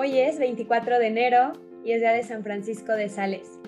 Hoy 0.00 0.16
es 0.20 0.38
24 0.38 1.00
de 1.00 1.08
enero 1.08 1.54
y 1.84 1.90
es 1.90 2.00
día 2.00 2.12
de 2.12 2.22
San 2.22 2.44
Francisco 2.44 2.92
de 2.92 3.08
Sales. 3.08 3.58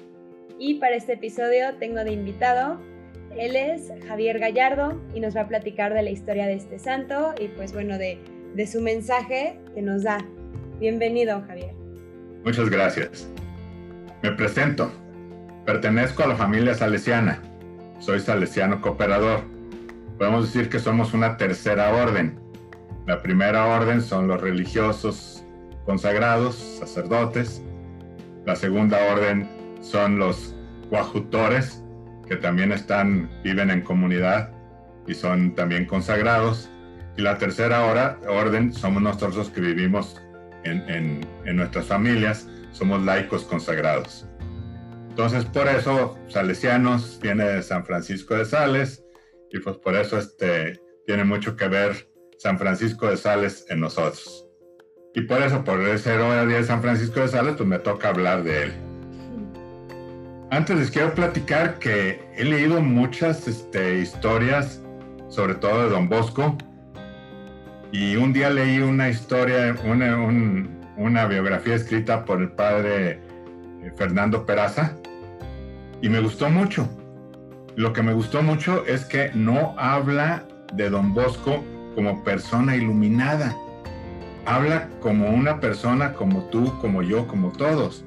Y 0.60 0.74
para 0.74 0.94
este 0.94 1.14
episodio 1.14 1.74
tengo 1.80 2.04
de 2.04 2.12
invitado, 2.12 2.80
él 3.36 3.56
es 3.56 3.92
Javier 4.06 4.38
Gallardo 4.38 5.02
y 5.12 5.18
nos 5.18 5.34
va 5.34 5.40
a 5.40 5.48
platicar 5.48 5.92
de 5.92 6.04
la 6.04 6.10
historia 6.10 6.46
de 6.46 6.54
este 6.54 6.78
santo 6.78 7.34
y 7.40 7.48
pues 7.48 7.72
bueno, 7.72 7.98
de, 7.98 8.20
su 8.68 8.80
mensaje 8.80 9.58
que 9.74 9.82
nos 9.82 10.04
da. 10.04 10.24
Bienvenido, 10.78 11.42
Javier. 11.48 11.74
Muchas 12.44 12.70
gracias. 12.70 13.28
Me 14.22 14.30
presento. 14.30 14.88
Pertenezco 15.66 16.22
a 16.22 16.28
la 16.28 16.36
familia 16.36 16.74
salesiana. 16.74 17.42
Soy 17.98 18.20
salesiano 18.20 18.80
cooperador. 18.80 19.40
Podemos 20.16 20.44
decir 20.44 20.70
que 20.70 20.78
somos 20.78 21.12
una 21.12 21.36
tercera 21.36 21.92
orden. 21.92 22.38
La 23.08 23.20
primera 23.20 23.66
orden 23.66 24.00
son 24.00 24.28
los 24.28 24.40
religiosos 24.40 25.40
consagrados, 25.84 26.56
sacerdotes. 26.78 27.62
La 28.46 28.56
segunda 28.56 28.98
orden 29.12 29.48
son 29.80 30.18
los 30.18 30.54
cuajutores, 30.88 31.82
que 32.28 32.36
también 32.36 32.72
están, 32.72 33.30
viven 33.42 33.70
en 33.70 33.82
comunidad 33.82 34.52
y 35.06 35.14
son 35.14 35.54
también 35.54 35.86
consagrados. 35.86 36.70
Y 37.16 37.22
la 37.22 37.38
tercera 37.38 37.84
orden 38.28 38.72
somos 38.72 39.02
nosotros 39.02 39.50
que 39.50 39.60
vivimos 39.60 40.20
en, 40.64 41.24
en 41.44 41.56
nuestras 41.56 41.86
familias, 41.86 42.48
somos 42.72 43.02
laicos 43.02 43.44
consagrados. 43.44 44.26
Entonces, 45.10 45.44
por 45.44 45.68
eso, 45.68 46.16
salesianos 46.28 47.18
viene 47.20 47.44
de 47.44 47.62
San 47.62 47.84
Francisco 47.84 48.36
de 48.36 48.44
Sales 48.44 49.04
y 49.50 49.58
pues 49.58 49.76
por 49.78 49.96
eso 49.96 50.18
este, 50.18 50.80
tiene 51.06 51.24
mucho 51.24 51.56
que 51.56 51.68
ver 51.68 52.08
San 52.38 52.58
Francisco 52.58 53.06
de 53.06 53.16
Sales 53.16 53.66
en 53.68 53.80
nosotros. 53.80 54.46
Y 55.12 55.22
por 55.22 55.42
eso, 55.42 55.64
por 55.64 55.80
hoy 55.80 55.98
día 55.98 56.58
de 56.58 56.64
San 56.64 56.80
Francisco 56.80 57.20
de 57.20 57.28
Sales, 57.28 57.54
pues 57.56 57.68
me 57.68 57.80
toca 57.80 58.10
hablar 58.10 58.44
de 58.44 58.64
él. 58.64 58.72
Antes 60.52 60.78
les 60.78 60.90
quiero 60.90 61.14
platicar 61.14 61.80
que 61.80 62.22
he 62.36 62.44
leído 62.44 62.80
muchas 62.80 63.48
este, 63.48 63.98
historias, 63.98 64.80
sobre 65.28 65.54
todo 65.54 65.82
de 65.84 65.90
Don 65.90 66.08
Bosco, 66.08 66.56
y 67.90 68.14
un 68.14 68.32
día 68.32 68.50
leí 68.50 68.78
una 68.78 69.08
historia, 69.08 69.76
una, 69.84 70.16
una 70.96 71.26
biografía 71.26 71.74
escrita 71.74 72.24
por 72.24 72.40
el 72.40 72.52
padre 72.52 73.20
eh, 73.82 73.92
Fernando 73.96 74.46
Peraza, 74.46 74.94
y 76.02 76.08
me 76.08 76.20
gustó 76.20 76.48
mucho. 76.50 76.88
Lo 77.74 77.92
que 77.92 78.02
me 78.02 78.12
gustó 78.12 78.42
mucho 78.42 78.86
es 78.86 79.04
que 79.04 79.32
no 79.34 79.74
habla 79.76 80.44
de 80.72 80.88
Don 80.88 81.12
Bosco 81.14 81.64
como 81.96 82.22
persona 82.22 82.76
iluminada 82.76 83.56
habla 84.46 84.88
como 85.00 85.30
una 85.30 85.60
persona, 85.60 86.12
como 86.14 86.44
tú, 86.50 86.72
como 86.80 87.02
yo, 87.02 87.26
como 87.26 87.52
todos. 87.52 88.04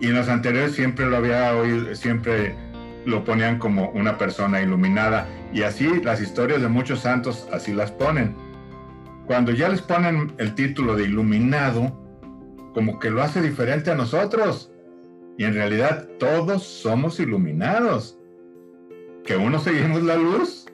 Y 0.00 0.06
en 0.06 0.14
los 0.14 0.28
anteriores 0.28 0.72
siempre 0.72 1.06
lo 1.06 1.16
había 1.16 1.54
oído, 1.54 1.94
siempre 1.94 2.54
lo 3.04 3.24
ponían 3.24 3.58
como 3.58 3.90
una 3.90 4.18
persona 4.18 4.60
iluminada. 4.60 5.26
Y 5.52 5.62
así 5.62 5.88
las 6.02 6.20
historias 6.20 6.60
de 6.60 6.68
muchos 6.68 7.00
santos 7.00 7.48
así 7.52 7.72
las 7.72 7.90
ponen. 7.90 8.36
Cuando 9.26 9.52
ya 9.52 9.68
les 9.68 9.82
ponen 9.82 10.32
el 10.38 10.54
título 10.54 10.94
de 10.94 11.04
iluminado, 11.04 11.92
como 12.74 12.98
que 12.98 13.10
lo 13.10 13.22
hace 13.22 13.42
diferente 13.42 13.90
a 13.90 13.94
nosotros. 13.94 14.70
Y 15.36 15.44
en 15.44 15.54
realidad 15.54 16.08
todos 16.18 16.62
somos 16.62 17.18
iluminados. 17.20 18.18
Que 19.24 19.36
unos 19.36 19.64
seguimos 19.64 20.02
la 20.02 20.16
luz, 20.16 20.66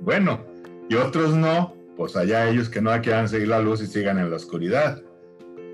bueno, 0.00 0.40
y 0.88 0.96
otros 0.96 1.34
no, 1.34 1.75
pues 1.96 2.14
allá 2.16 2.48
ellos 2.48 2.68
que 2.68 2.80
no 2.80 2.90
quieran 3.00 3.28
seguir 3.28 3.48
la 3.48 3.60
luz 3.60 3.80
y 3.80 3.86
sigan 3.86 4.18
en 4.18 4.30
la 4.30 4.36
oscuridad. 4.36 5.02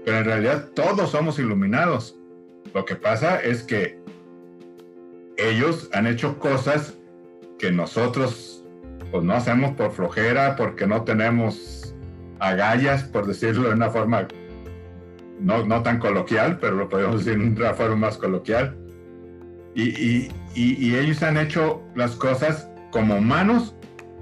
Pero 0.05 0.19
en 0.19 0.25
realidad 0.25 0.69
todos 0.75 1.11
somos 1.11 1.39
iluminados. 1.39 2.17
Lo 2.75 2.85
que 2.85 2.97
pasa 2.97 3.41
es 3.41 3.63
que 3.63 4.01
ellos 5.37 5.89
han 5.93 6.07
hecho 6.07 6.39
cosas 6.39 6.95
que 7.59 7.71
nosotros 7.71 8.65
pues 9.11 9.25
no 9.25 9.35
hacemos 9.35 9.73
por 9.77 9.93
flojera, 9.93 10.57
porque 10.57 10.87
no 10.87 11.03
tenemos 11.03 11.95
agallas, 12.39 13.05
por 13.05 13.27
decirlo 13.27 13.69
de 13.69 13.75
una 13.75 13.91
forma 13.91 14.27
no, 15.39 15.67
no 15.67 15.83
tan 15.83 15.99
coloquial, 15.99 16.59
pero 16.61 16.77
lo 16.77 16.89
podemos 16.89 17.25
decir 17.25 17.39
de 17.39 17.61
una 17.63 17.75
forma 17.75 17.97
más 17.97 18.17
coloquial. 18.17 18.77
Y, 19.75 19.83
y, 19.83 20.31
y 20.55 20.97
ellos 20.97 21.23
han 21.23 21.37
hecho 21.37 21.83
las 21.95 22.13
cosas 22.17 22.69
como 22.91 23.17
humanos 23.17 23.75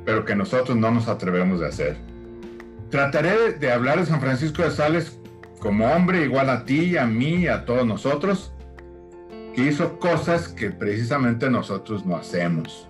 pero 0.05 0.25
que 0.25 0.35
nosotros 0.35 0.77
no 0.77 0.91
nos 0.91 1.09
atrevemos 1.09 1.63
a 1.63 1.69
hacer. 1.69 1.97
Trataré 2.91 3.53
de 3.53 3.73
hablar 3.73 4.01
de 4.01 4.07
San 4.07 4.21
Francisco 4.21 4.63
de 4.63 4.71
Sales 4.71 5.19
como 5.61 5.87
hombre 5.87 6.25
igual 6.25 6.51
a 6.51 6.65
ti, 6.65 6.97
a 6.97 7.07
mí, 7.07 7.47
a 7.47 7.65
todos 7.65 7.87
nosotros, 7.87 8.53
que 9.55 9.63
hizo 9.63 9.99
cosas 9.99 10.49
que 10.49 10.71
precisamente 10.71 11.51
nosotros 11.51 12.05
no 12.07 12.17
hacemos. 12.17 12.89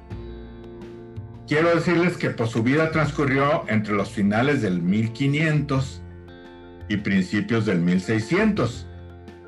Quiero 1.46 1.74
decirles 1.74 2.16
que 2.16 2.30
por 2.30 2.46
su 2.46 2.62
vida 2.62 2.92
transcurrió 2.92 3.64
entre 3.66 3.94
los 3.94 4.10
finales 4.10 4.62
del 4.62 4.80
1500 4.80 6.00
y 6.88 6.96
principios 6.98 7.66
del 7.66 7.80
1600. 7.80 8.86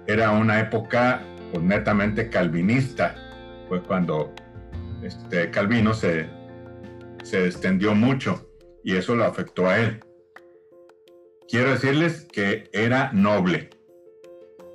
Era 0.09 0.33
una 0.33 0.59
época 0.59 1.23
pues, 1.53 1.63
netamente 1.65 2.29
calvinista. 2.29 3.15
Fue 3.69 3.81
cuando 3.83 4.35
este, 5.03 5.51
Calvino 5.51 5.95
se, 5.95 6.27
se 7.23 7.47
extendió 7.47 7.95
mucho 7.95 8.49
y 8.85 8.97
eso 8.97 9.15
lo 9.15 9.25
afectó 9.25 9.69
a 9.69 9.79
él. 9.79 10.01
Quiero 11.49 11.71
decirles 11.71 12.27
que 12.33 12.71
era 12.73 13.13
noble. 13.13 13.71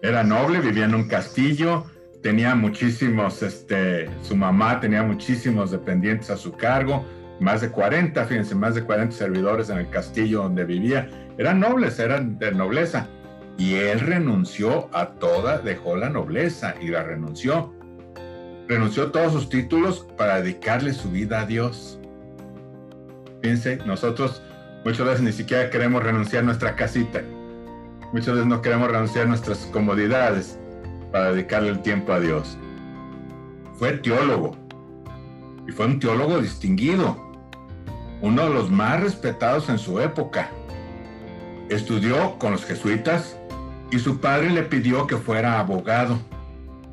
Era 0.02 0.24
noble, 0.24 0.60
vivía 0.60 0.86
en 0.86 0.96
un 0.96 1.08
castillo, 1.08 1.86
tenía 2.22 2.56
muchísimos, 2.56 3.42
este, 3.42 4.10
su 4.22 4.36
mamá 4.36 4.80
tenía 4.80 5.04
muchísimos 5.04 5.72
dependientes 5.72 6.30
a 6.30 6.38
su 6.38 6.52
cargo, 6.52 7.06
más 7.40 7.62
de 7.62 7.70
40, 7.70 8.26
fíjense, 8.26 8.56
más 8.56 8.76
de 8.76 8.84
40 8.84 9.16
servidores 9.16 9.70
en 9.70 9.78
el 9.78 9.90
castillo 9.90 10.44
donde 10.44 10.66
vivía. 10.66 11.10
Eran 11.38 11.60
nobles, 11.60 12.00
eran 12.00 12.40
de 12.40 12.52
nobleza. 12.52 13.08
Y 13.58 13.76
él 13.76 14.00
renunció 14.00 14.90
a 14.94 15.16
toda, 15.16 15.60
dejó 15.60 15.96
la 15.96 16.10
nobleza 16.10 16.76
y 16.80 16.90
la 16.90 17.04
renunció. 17.04 17.74
Renunció 18.68 19.04
a 19.04 19.12
todos 19.12 19.34
sus 19.34 19.50
títulos 19.50 20.08
para 20.18 20.42
dedicarle 20.42 20.94
su 20.94 21.10
vida 21.10 21.42
a 21.42 21.46
Dios. 21.46 22.00
Fíjense, 23.42 23.78
nosotros 23.86 24.42
muchas 24.84 25.06
veces 25.06 25.22
ni 25.22 25.32
siquiera 25.32 25.70
queremos 25.70 26.04
renunciar 26.04 26.44
a 26.44 26.46
nuestra 26.46 26.76
casita. 26.76 27.22
Muchas 28.14 28.36
veces 28.36 28.46
no 28.48 28.62
queremos 28.62 28.90
renunciar 28.90 29.26
a 29.26 29.30
nuestras 29.30 29.60
comodidades 29.72 30.58
para 31.12 31.32
dedicarle 31.32 31.70
el 31.70 31.82
tiempo 31.82 32.14
a 32.14 32.20
Dios. 32.20 32.58
Fue 33.76 33.94
teólogo 33.94 34.58
y 35.68 35.72
fue 35.72 35.86
un 35.86 36.00
teólogo 36.00 36.40
distinguido, 36.40 37.18
uno 38.22 38.44
de 38.48 38.54
los 38.54 38.72
más 38.72 39.02
respetados 39.02 39.70
en 39.70 39.78
su 39.78 40.00
época. 40.00 40.50
Estudió 41.70 42.40
con 42.40 42.54
los 42.54 42.66
jesuitas 42.66 43.38
y 43.92 44.00
su 44.00 44.20
padre 44.20 44.50
le 44.50 44.64
pidió 44.64 45.06
que 45.06 45.18
fuera 45.18 45.60
abogado. 45.60 46.18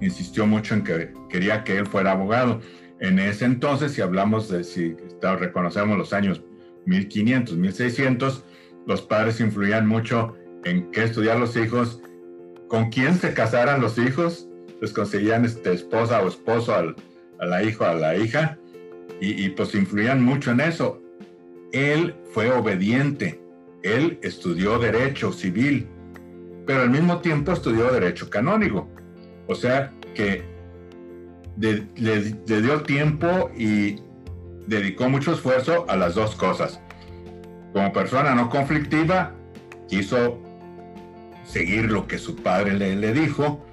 Insistió 0.00 0.46
mucho 0.46 0.74
en 0.74 0.84
que 0.84 1.12
quería 1.28 1.64
que 1.64 1.78
él 1.78 1.86
fuera 1.86 2.12
abogado. 2.12 2.60
En 3.00 3.18
ese 3.18 3.44
entonces, 3.44 3.92
si 3.92 4.02
hablamos 4.02 4.48
de, 4.48 4.64
si 4.64 4.96
reconocemos 5.20 5.96
los 5.96 6.12
años 6.12 6.42
1500, 6.86 7.56
1600, 7.56 8.44
los 8.86 9.02
padres 9.02 9.40
influían 9.40 9.86
mucho 9.86 10.34
en 10.64 10.90
qué 10.90 11.04
estudiar 11.04 11.38
los 11.38 11.56
hijos, 11.56 12.00
con 12.68 12.90
quién 12.90 13.14
se 13.16 13.34
casaran 13.34 13.80
los 13.80 13.98
hijos, 13.98 14.48
les 14.80 14.92
conseguían 14.92 15.44
este, 15.44 15.72
esposa 15.72 16.20
o 16.22 16.28
esposo 16.28 16.74
al, 16.74 16.96
a 17.38 17.46
la 17.46 17.62
hija 17.62 17.90
a 17.90 17.94
la 17.94 18.16
hija, 18.16 18.58
y, 19.20 19.48
pues 19.50 19.74
influían 19.74 20.22
mucho 20.22 20.50
en 20.50 20.60
eso. 20.60 21.00
Él 21.72 22.14
fue 22.32 22.50
obediente, 22.50 23.40
él 23.82 24.18
estudió 24.22 24.78
derecho 24.78 25.32
civil, 25.32 25.86
pero 26.66 26.82
al 26.82 26.90
mismo 26.90 27.18
tiempo 27.20 27.52
estudió 27.52 27.90
derecho 27.92 28.28
canónico. 28.28 28.88
O 29.46 29.54
sea 29.54 29.92
que 30.14 30.42
le, 31.56 32.60
dio 32.60 32.82
tiempo 32.82 33.50
y 33.56 34.00
dedicó 34.66 35.08
mucho 35.08 35.32
esfuerzo 35.32 35.86
a 35.88 35.96
las 35.96 36.14
dos 36.14 36.34
cosas. 36.36 36.80
Como 37.72 37.92
persona 37.92 38.34
no 38.34 38.50
conflictiva, 38.50 39.34
quiso 39.88 40.40
seguir 41.44 41.90
lo 41.90 42.06
que 42.06 42.18
su 42.18 42.36
padre 42.36 42.72
le, 42.74 43.12
dijo 43.12 43.64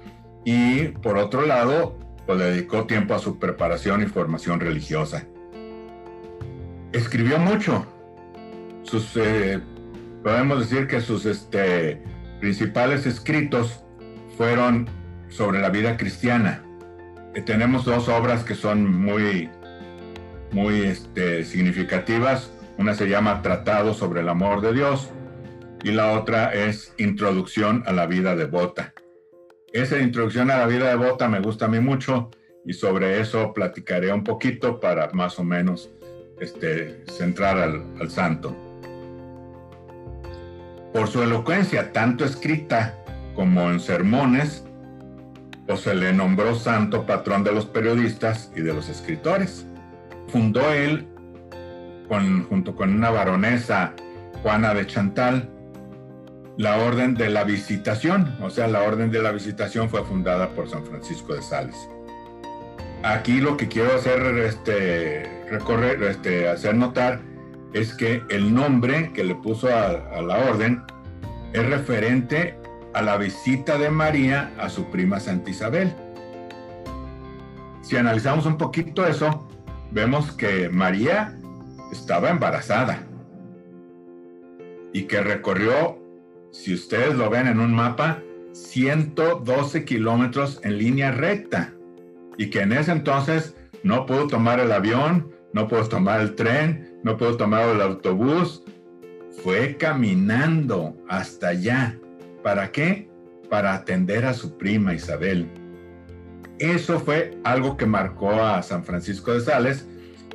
y 0.44 0.88
por 0.88 1.18
otro 1.18 1.46
lado, 1.46 1.98
pues 2.26 2.38
dedicó 2.38 2.86
tiempo 2.86 3.14
a 3.14 3.18
su 3.18 3.38
preparación 3.38 4.02
y 4.02 4.06
formación 4.06 4.60
religiosa. 4.60 5.26
Escribió 6.92 7.38
mucho. 7.38 7.86
Eh, 9.14 9.60
podemos 10.22 10.68
decir 10.68 10.86
que 10.86 11.00
sus 11.00 11.24
este, 11.24 12.02
principales 12.40 13.06
escritos 13.06 13.84
fueron 14.36 14.88
sobre 15.28 15.60
la 15.60 15.70
vida 15.70 15.96
cristiana 15.96 16.62
tenemos 17.40 17.84
dos 17.84 18.08
obras 18.08 18.44
que 18.44 18.54
son 18.54 19.00
muy, 19.00 19.48
muy 20.52 20.82
este, 20.82 21.44
significativas. 21.44 22.50
Una 22.78 22.94
se 22.94 23.08
llama 23.08 23.42
Tratado 23.42 23.94
sobre 23.94 24.20
el 24.20 24.28
amor 24.28 24.60
de 24.60 24.72
Dios 24.72 25.10
y 25.82 25.90
la 25.90 26.12
otra 26.12 26.52
es 26.52 26.94
Introducción 26.98 27.82
a 27.86 27.92
la 27.92 28.06
vida 28.06 28.36
devota. 28.36 28.94
Esa 29.72 29.98
introducción 29.98 30.50
a 30.50 30.58
la 30.58 30.66
vida 30.66 30.88
devota 30.90 31.28
me 31.28 31.40
gusta 31.40 31.64
a 31.64 31.68
mí 31.68 31.80
mucho 31.80 32.30
y 32.64 32.74
sobre 32.74 33.20
eso 33.20 33.52
platicaré 33.54 34.12
un 34.12 34.22
poquito 34.22 34.80
para 34.80 35.10
más 35.12 35.38
o 35.38 35.44
menos 35.44 35.90
este, 36.40 37.04
centrar 37.06 37.58
al, 37.58 38.10
santo. 38.10 38.54
Por 40.92 41.08
su 41.08 41.22
elocuencia, 41.22 41.92
tanto 41.92 42.24
escrita 42.24 42.98
como 43.34 43.70
en 43.70 43.80
sermones, 43.80 44.64
pues 45.66 45.80
se 45.80 45.94
le 45.94 46.12
nombró 46.12 46.54
santo 46.54 47.06
patrón 47.06 47.44
de 47.44 47.52
los 47.52 47.64
periodistas 47.64 48.52
y 48.54 48.60
de 48.60 48.74
los 48.74 48.88
escritores. 48.90 49.66
Fundó 50.28 50.72
él, 50.72 51.06
con, 52.08 52.44
junto 52.44 52.74
con 52.74 52.94
una 52.94 53.10
baronesa, 53.10 53.94
Juana 54.42 54.74
de 54.74 54.86
Chantal, 54.86 55.48
la 56.56 56.78
Orden 56.78 57.14
de 57.14 57.30
la 57.30 57.44
Visitación, 57.44 58.36
o 58.42 58.50
sea, 58.50 58.66
la 58.66 58.82
Orden 58.82 59.10
de 59.10 59.22
la 59.22 59.32
Visitación 59.32 59.88
fue 59.88 60.04
fundada 60.04 60.50
por 60.50 60.68
San 60.68 60.84
Francisco 60.84 61.34
de 61.34 61.42
Sales. 61.42 61.76
Aquí 63.02 63.40
lo 63.40 63.56
que 63.56 63.68
quiero 63.68 63.94
hacer, 63.94 64.20
este, 64.38 65.46
recorrer, 65.50 66.02
este, 66.02 66.48
hacer 66.48 66.74
notar 66.74 67.20
es 67.72 67.94
que 67.94 68.22
el 68.28 68.54
nombre 68.54 69.12
que 69.12 69.24
le 69.24 69.34
puso 69.34 69.68
a, 69.68 69.86
a 69.86 70.22
la 70.22 70.38
orden 70.50 70.82
es 71.52 71.66
referente 71.66 72.56
a 72.94 73.02
la 73.02 73.16
visita 73.16 73.78
de 73.78 73.90
María 73.90 74.52
a 74.58 74.68
su 74.68 74.84
prima 74.90 75.20
Santa 75.20 75.50
Isabel. 75.50 75.92
Si 77.80 77.96
analizamos 77.96 78.46
un 78.46 78.58
poquito 78.58 79.06
eso, 79.06 79.48
vemos 79.92 80.32
que 80.32 80.68
María 80.68 81.38
estaba 81.92 82.30
embarazada 82.30 83.06
y 84.92 85.02
que 85.04 85.20
recorrió 85.20 85.98
si 86.50 86.74
ustedes 86.74 87.14
lo 87.14 87.30
ven 87.30 87.46
en 87.46 87.60
un 87.60 87.72
mapa, 87.72 88.22
112 88.52 89.84
kilómetros 89.84 90.60
en 90.62 90.78
línea 90.78 91.10
recta. 91.10 91.72
Y 92.36 92.50
que 92.50 92.60
en 92.60 92.72
ese 92.72 92.92
entonces 92.92 93.56
no 93.82 94.04
pudo 94.04 94.26
tomar 94.26 94.60
el 94.60 94.70
avión, 94.70 95.32
no 95.54 95.66
pudo 95.68 95.88
tomar 95.88 96.20
el 96.20 96.34
tren, 96.34 96.98
no 97.02 97.16
pudo 97.16 97.36
tomar 97.36 97.68
el 97.70 97.80
autobús. 97.80 98.62
Fue 99.42 99.76
caminando 99.78 100.94
hasta 101.08 101.48
allá. 101.48 101.98
¿Para 102.42 102.70
qué? 102.70 103.08
Para 103.48 103.74
atender 103.74 104.26
a 104.26 104.34
su 104.34 104.58
prima 104.58 104.94
Isabel. 104.94 105.48
Eso 106.62 107.00
fue 107.00 107.38
algo 107.44 107.76
que 107.76 107.86
marcó 107.86 108.30
a 108.30 108.62
San 108.62 108.84
Francisco 108.84 109.32
de 109.32 109.40
Sales 109.40 109.86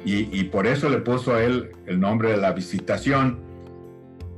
y, 0.04 0.38
y 0.38 0.44
por 0.46 0.68
eso 0.68 0.90
le 0.90 1.00
puso 1.00 1.34
a 1.34 1.44
él 1.44 1.72
el 1.86 2.00
nombre 2.00 2.32
de 2.32 2.38
la 2.38 2.52
visitación 2.52 3.48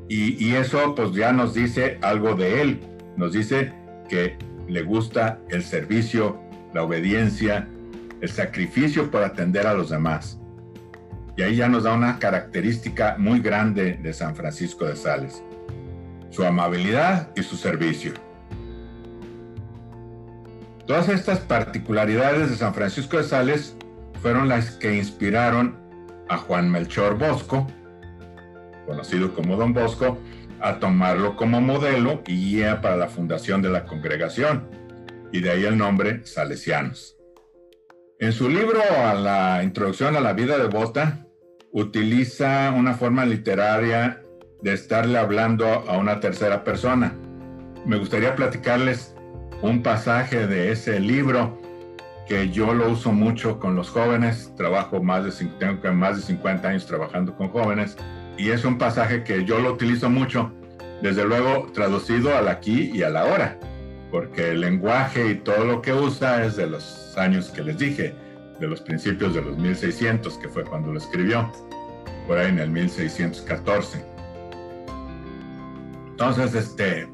y, 0.09 0.55
eso 0.55 0.95
pues 0.95 1.13
ya 1.13 1.31
nos 1.31 1.53
dice 1.53 1.99
algo 2.01 2.33
de 2.33 2.61
él, 2.61 2.79
nos 3.15 3.33
dice 3.33 3.71
que 4.09 4.37
le 4.67 4.81
gusta 4.81 5.39
el 5.49 5.63
servicio, 5.63 6.39
la 6.73 6.81
obediencia, 6.81 7.67
el 8.19 8.29
sacrificio 8.29 9.11
por 9.11 9.23
atender 9.23 9.67
a 9.67 9.75
los 9.75 9.91
demás. 9.91 10.39
Y 11.37 11.43
ahí 11.43 11.57
ya 11.57 11.69
nos 11.69 11.83
da 11.83 11.93
una 11.93 12.17
característica 12.17 13.17
muy 13.19 13.39
grande 13.39 13.99
de 14.01 14.11
San 14.11 14.35
Francisco 14.35 14.85
de 14.85 14.95
Sales, 14.95 15.43
su 16.31 16.43
amabilidad 16.43 17.31
y 17.35 17.43
su 17.43 17.55
servicio. 17.55 18.13
Todas 20.89 21.07
estas 21.07 21.37
particularidades 21.41 22.49
de 22.49 22.55
San 22.55 22.73
Francisco 22.73 23.17
de 23.17 23.23
Sales 23.23 23.77
fueron 24.23 24.49
las 24.49 24.71
que 24.71 24.97
inspiraron 24.97 25.77
a 26.29 26.37
Juan 26.37 26.71
Melchor 26.71 27.15
Bosco, 27.15 27.67
conocido 28.87 29.35
como 29.35 29.55
Don 29.55 29.71
Bosco, 29.71 30.17
a 30.59 30.79
tomarlo 30.79 31.35
como 31.35 31.61
modelo 31.61 32.23
y 32.25 32.55
guía 32.55 32.81
para 32.81 32.97
la 32.97 33.07
fundación 33.07 33.61
de 33.61 33.69
la 33.69 33.85
congregación, 33.85 34.67
y 35.31 35.41
de 35.41 35.51
ahí 35.51 35.63
el 35.63 35.77
nombre 35.77 36.25
Salesianos. 36.25 37.15
En 38.17 38.31
su 38.31 38.49
libro 38.49 38.81
a 38.81 39.13
la 39.13 39.61
introducción 39.61 40.15
a 40.15 40.21
la 40.21 40.33
vida 40.33 40.57
devota, 40.57 41.23
utiliza 41.71 42.73
una 42.75 42.95
forma 42.95 43.27
literaria 43.27 44.23
de 44.63 44.73
estarle 44.73 45.19
hablando 45.19 45.67
a 45.67 45.99
una 45.99 46.19
tercera 46.19 46.63
persona. 46.63 47.13
Me 47.85 47.97
gustaría 47.97 48.35
platicarles 48.35 49.13
un 49.61 49.83
pasaje 49.83 50.47
de 50.47 50.71
ese 50.71 50.99
libro 50.99 51.57
que 52.27 52.49
yo 52.49 52.73
lo 52.73 52.91
uso 52.91 53.11
mucho 53.11 53.59
con 53.59 53.75
los 53.75 53.89
jóvenes, 53.89 54.53
trabajo 54.55 55.01
más 55.01 55.25
de, 55.25 55.45
tengo 55.59 55.93
más 55.93 56.17
de 56.17 56.21
50 56.21 56.67
años 56.67 56.85
trabajando 56.85 57.35
con 57.35 57.49
jóvenes 57.49 57.97
y 58.37 58.51
es 58.51 58.63
un 58.63 58.77
pasaje 58.77 59.23
que 59.23 59.43
yo 59.43 59.59
lo 59.59 59.73
utilizo 59.73 60.09
mucho, 60.09 60.51
desde 61.01 61.25
luego 61.25 61.67
traducido 61.73 62.37
al 62.37 62.47
aquí 62.47 62.91
y 62.93 63.03
a 63.03 63.09
la 63.09 63.25
hora, 63.25 63.57
porque 64.11 64.51
el 64.51 64.61
lenguaje 64.61 65.31
y 65.31 65.35
todo 65.35 65.65
lo 65.65 65.81
que 65.81 65.93
usa 65.93 66.45
es 66.45 66.55
de 66.55 66.67
los 66.67 67.17
años 67.17 67.49
que 67.49 67.63
les 67.63 67.77
dije, 67.77 68.15
de 68.59 68.67
los 68.67 68.81
principios 68.81 69.33
de 69.33 69.41
los 69.41 69.57
1600, 69.57 70.37
que 70.37 70.47
fue 70.47 70.63
cuando 70.63 70.93
lo 70.93 70.99
escribió, 70.99 71.51
por 72.27 72.37
ahí 72.37 72.49
en 72.49 72.59
el 72.59 72.69
1614. 72.69 74.05
Entonces, 76.11 76.53
este, 76.53 77.07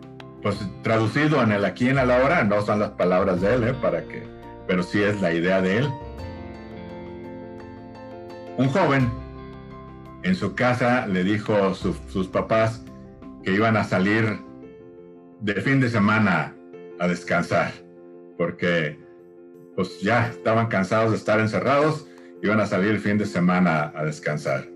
pues 0.45 0.59
traducido 0.83 1.41
en 1.41 1.51
el 1.51 1.65
aquí 1.65 1.89
en 1.89 1.95
la 1.95 2.23
hora, 2.23 2.43
no 2.43 2.61
son 2.61 2.77
las 2.77 2.91
palabras 2.91 3.41
de 3.41 3.55
él, 3.55 3.63
¿eh? 3.63 3.73
para 3.81 4.03
que, 4.03 4.21
pero 4.67 4.83
sí 4.83 5.01
es 5.01 5.19
la 5.19 5.33
idea 5.33 5.59
de 5.59 5.77
él. 5.79 5.89
Un 8.55 8.69
joven 8.69 9.11
en 10.21 10.35
su 10.35 10.53
casa 10.53 11.07
le 11.07 11.23
dijo 11.23 11.55
a 11.55 11.73
sus 11.73 12.27
papás 12.27 12.85
que 13.43 13.53
iban 13.53 13.75
a 13.75 13.83
salir 13.85 14.39
de 15.39 15.55
fin 15.61 15.79
de 15.79 15.89
semana 15.89 16.55
a 16.99 17.07
descansar, 17.07 17.71
porque 18.37 18.99
pues 19.75 19.99
ya 19.99 20.27
estaban 20.27 20.67
cansados 20.67 21.09
de 21.09 21.17
estar 21.17 21.39
encerrados, 21.39 22.07
iban 22.43 22.59
a 22.59 22.67
salir 22.67 22.91
el 22.91 22.99
fin 22.99 23.17
de 23.17 23.25
semana 23.25 23.91
a 23.95 24.05
descansar. 24.05 24.67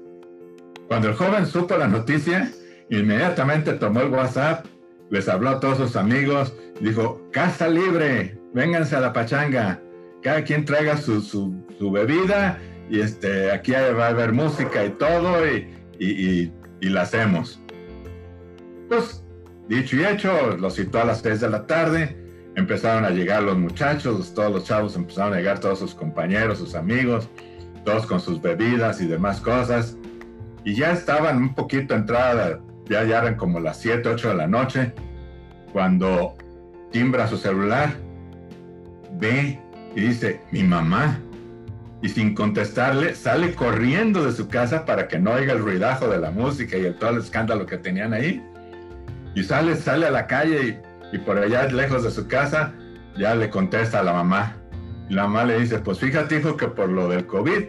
Cuando 0.87 1.09
el 1.09 1.13
joven 1.13 1.45
supo 1.45 1.77
la 1.77 1.87
noticia, 1.87 2.51
inmediatamente 2.89 3.73
tomó 3.73 4.01
el 4.01 4.09
WhatsApp, 4.09 4.65
les 5.09 5.27
habló 5.27 5.49
a 5.49 5.59
todos 5.59 5.77
sus 5.77 5.95
amigos, 5.95 6.53
dijo, 6.81 7.21
casa 7.31 7.67
libre, 7.67 8.39
vénganse 8.53 8.95
a 8.95 8.99
la 8.99 9.13
pachanga, 9.13 9.81
cada 10.21 10.43
quien 10.43 10.65
traiga 10.65 10.97
su, 10.97 11.21
su, 11.21 11.91
bebida 11.91 12.59
y 12.89 12.99
este, 12.99 13.51
aquí 13.51 13.71
va 13.71 14.05
a 14.05 14.09
haber 14.09 14.33
música 14.33 14.85
y 14.85 14.89
todo 14.91 15.47
y, 15.47 15.73
y, 15.99 16.51
y, 16.81 16.89
la 16.89 17.03
hacemos. 17.03 17.61
Pues, 18.87 19.23
dicho 19.67 19.95
y 19.95 20.05
hecho, 20.05 20.57
lo 20.57 20.69
citó 20.69 20.99
a 20.99 21.05
las 21.05 21.21
3 21.21 21.41
de 21.41 21.49
la 21.49 21.65
tarde, 21.67 22.17
empezaron 22.55 23.05
a 23.05 23.11
llegar 23.11 23.43
los 23.43 23.57
muchachos, 23.57 24.33
todos 24.33 24.51
los 24.51 24.65
chavos 24.65 24.95
empezaron 24.95 25.33
a 25.33 25.37
llegar, 25.37 25.59
todos 25.59 25.79
sus 25.79 25.95
compañeros, 25.95 26.57
sus 26.57 26.75
amigos, 26.75 27.29
todos 27.85 28.05
con 28.05 28.19
sus 28.19 28.41
bebidas 28.41 29.01
y 29.01 29.07
demás 29.07 29.39
cosas, 29.39 29.97
y 30.65 30.75
ya 30.75 30.91
estaban 30.91 31.37
un 31.37 31.55
poquito 31.55 31.95
entrada, 31.95 32.59
ya, 32.89 33.03
ya 33.03 33.19
eran 33.19 33.35
como 33.35 33.59
las 33.59 33.79
7, 33.79 34.09
8 34.09 34.29
de 34.29 34.35
la 34.35 34.47
noche, 34.47 34.93
cuando 35.71 36.35
timbra 36.91 37.27
su 37.27 37.37
celular, 37.37 37.93
ve 39.19 39.59
y 39.95 40.01
dice, 40.01 40.41
mi 40.51 40.63
mamá, 40.63 41.19
y 42.01 42.09
sin 42.09 42.33
contestarle 42.33 43.13
sale 43.13 43.53
corriendo 43.53 44.25
de 44.25 44.31
su 44.31 44.47
casa 44.47 44.85
para 44.85 45.07
que 45.07 45.19
no 45.19 45.31
oiga 45.31 45.53
el 45.53 45.59
ruidajo 45.59 46.07
de 46.07 46.17
la 46.17 46.31
música 46.31 46.77
y 46.77 46.85
el, 46.85 46.95
todo 46.95 47.11
el 47.11 47.17
escándalo 47.17 47.65
que 47.65 47.77
tenían 47.77 48.13
ahí. 48.13 48.41
Y 49.35 49.43
sale, 49.43 49.75
sale 49.75 50.07
a 50.07 50.11
la 50.11 50.25
calle 50.25 50.81
y, 51.11 51.17
por 51.19 51.37
allá 51.37 51.67
lejos 51.67 52.03
de 52.03 52.11
su 52.11 52.27
casa 52.27 52.73
ya 53.17 53.35
le 53.35 53.49
contesta 53.49 53.99
a 53.99 54.03
la 54.03 54.13
mamá. 54.13 54.55
Y 55.09 55.13
la 55.13 55.23
mamá 55.23 55.43
le 55.43 55.59
dice, 55.59 55.79
pues 55.79 55.99
fíjate 55.99 56.39
hijo 56.39 56.55
que 56.55 56.67
por 56.67 56.89
lo 56.89 57.09
del 57.09 57.25
COVID 57.25 57.65